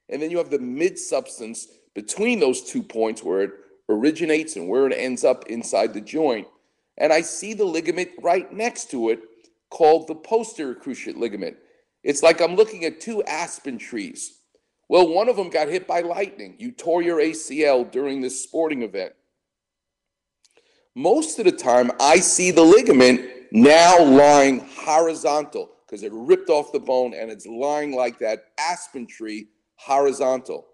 [0.09, 3.51] and then you have the mid substance between those two points where it
[3.89, 6.47] originates and where it ends up inside the joint.
[6.99, 9.21] And I see the ligament right next to it
[9.71, 11.57] called the posterior cruciate ligament.
[12.03, 14.39] It's like I'm looking at two aspen trees.
[14.89, 16.57] Well, one of them got hit by lightning.
[16.59, 19.13] You tore your ACL during this sporting event.
[20.95, 26.73] Most of the time, I see the ligament now lying horizontal because it ripped off
[26.73, 30.67] the bone and it's lying like that aspen tree horizontal.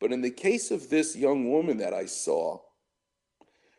[0.00, 2.60] But in the case of this young woman that I saw,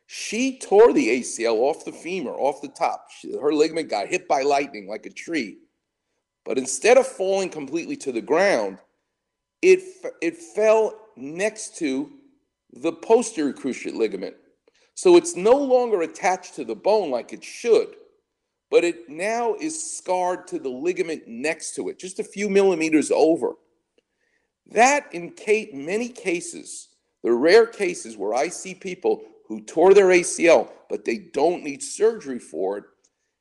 [0.05, 3.07] she tore the ACL off the femur, off the top.
[3.19, 5.57] She, her ligament got hit by lightning like a tree.
[6.43, 8.79] But instead of falling completely to the ground,
[9.61, 9.79] it,
[10.21, 12.11] it fell next to
[12.73, 14.35] the posterior cruciate ligament.
[14.95, 17.95] So it's no longer attached to the bone like it should,
[18.69, 23.11] but it now is scarred to the ligament next to it, just a few millimeters
[23.11, 23.53] over.
[24.67, 25.33] That, in
[25.73, 26.89] many cases,
[27.23, 31.83] the rare cases where I see people who tore their ACL, but they don't need
[31.83, 32.83] surgery for it,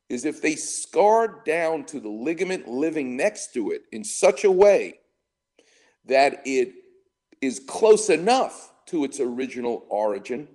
[0.09, 4.51] is if they scarred down to the ligament living next to it in such a
[4.51, 4.99] way
[6.05, 6.73] that it
[7.39, 10.47] is close enough to its original origin,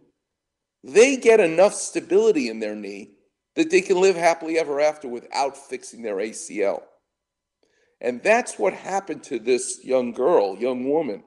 [0.86, 3.10] they get enough stability in their knee
[3.56, 6.82] that they can live happily ever after without fixing their ACL.
[8.00, 11.24] And that's what happened to this young girl, young woman.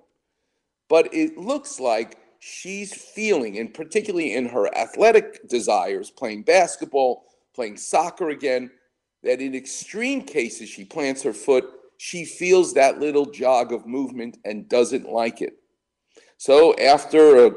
[0.87, 7.77] But it looks like she's feeling, and particularly in her athletic desires, playing basketball, playing
[7.77, 8.71] soccer again,
[9.23, 11.65] that in extreme cases, she plants her foot,
[11.97, 15.55] she feels that little jog of movement and doesn't like it.
[16.37, 17.51] So after a,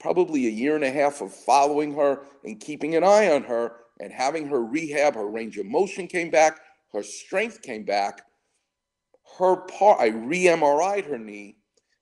[0.00, 3.72] probably a year and a half of following her and keeping an eye on her
[4.00, 6.60] and having her rehab, her range of motion came back,
[6.92, 8.22] her strength came back,
[9.38, 11.56] her part, I re-MRI'd her knee,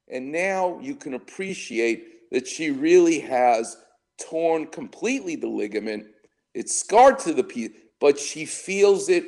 [0.08, 3.76] and now you can appreciate that she really has
[4.18, 6.06] torn completely the ligament.
[6.54, 7.70] It's scarred to the piece,
[8.00, 9.24] but she feels it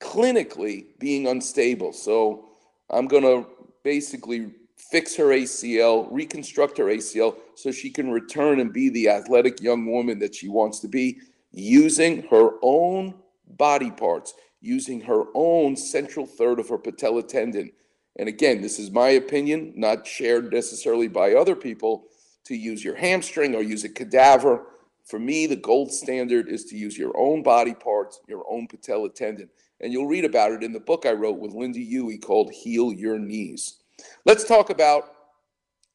[0.00, 1.92] clinically being unstable.
[1.92, 2.48] So
[2.88, 3.46] I'm going to
[3.84, 4.52] basically
[4.90, 9.86] fix her ACL, reconstruct her ACL so she can return and be the athletic young
[9.86, 11.18] woman that she wants to be
[11.52, 13.14] using her own
[13.46, 17.70] body parts, using her own central third of her patella tendon.
[18.16, 22.04] And again, this is my opinion, not shared necessarily by other people,
[22.44, 24.66] to use your hamstring or use a cadaver.
[25.04, 29.10] For me, the gold standard is to use your own body parts, your own patella
[29.10, 29.48] tendon.
[29.80, 32.92] And you'll read about it in the book I wrote with Lynda Huey called Heal
[32.92, 33.79] Your Knees.
[34.24, 35.12] Let's talk about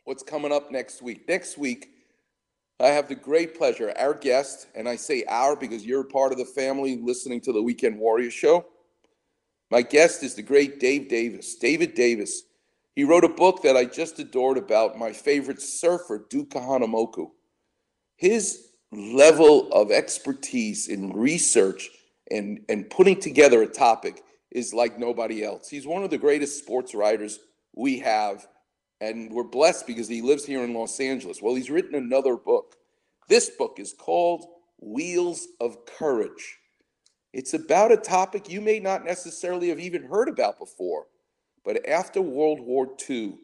[0.06, 1.28] what's coming up next week.
[1.28, 1.90] Next week,
[2.80, 6.38] I have the great pleasure, our guest, and I say our because you're part of
[6.38, 8.66] the family listening to the Weekend Warrior Show.
[9.72, 12.44] My guest is the great Dave Davis, David Davis.
[12.96, 17.30] He wrote a book that I just adored about my favorite surfer, Duke Kahanamoku.
[18.18, 21.90] His level of expertise in research
[22.32, 25.70] and, and putting together a topic is like nobody else.
[25.70, 27.40] He's one of the greatest sports writers
[27.76, 28.48] we have,
[29.02, 31.42] and we're blessed because he lives here in Los Angeles.
[31.42, 32.76] Well, he's written another book.
[33.28, 34.46] This book is called
[34.80, 36.58] Wheels of Courage.
[37.34, 41.08] It's about a topic you may not necessarily have even heard about before,
[41.66, 43.36] but after World War II,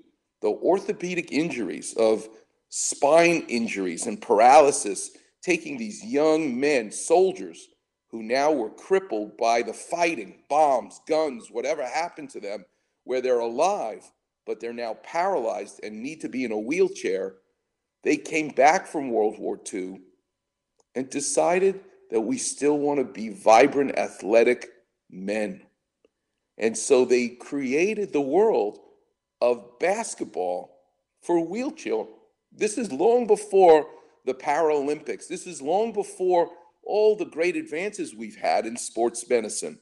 [0.41, 2.27] the orthopedic injuries of
[2.69, 5.11] spine injuries and paralysis
[5.41, 7.67] taking these young men, soldiers,
[8.09, 12.63] who now were crippled by the fighting, bombs, guns, whatever happened to them,
[13.03, 14.09] where they're alive,
[14.51, 17.35] but they're now paralyzed and need to be in a wheelchair.
[18.03, 20.01] They came back from World War II
[20.93, 21.79] and decided
[22.09, 24.67] that we still want to be vibrant, athletic
[25.09, 25.61] men.
[26.57, 28.79] And so they created the world
[29.39, 30.77] of basketball
[31.21, 32.03] for wheelchair.
[32.51, 33.87] This is long before
[34.25, 35.29] the Paralympics.
[35.29, 36.49] This is long before
[36.83, 39.79] all the great advances we've had in sports medicine.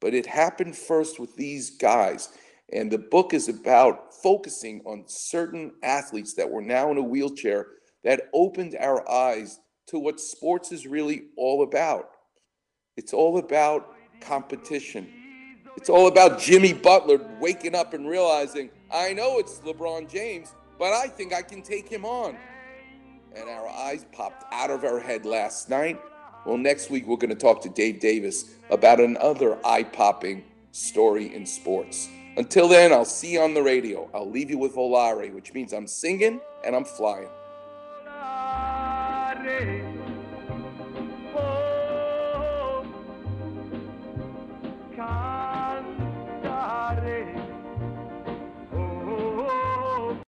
[0.00, 2.28] But it happened first with these guys.
[2.72, 7.66] And the book is about focusing on certain athletes that were now in a wheelchair
[8.04, 12.10] that opened our eyes to what sports is really all about.
[12.96, 15.08] It's all about competition.
[15.76, 20.92] It's all about Jimmy Butler waking up and realizing, I know it's LeBron James, but
[20.92, 22.36] I think I can take him on
[23.36, 26.00] and our eyes popped out of our head last night.
[26.46, 31.34] Well, next week we're going to talk to Dave Davis about another eye popping story
[31.34, 32.08] in sports.
[32.36, 34.08] Until then, I'll see you on the radio.
[34.12, 37.28] I'll leave you with Volare, which means I'm singing and I'm flying.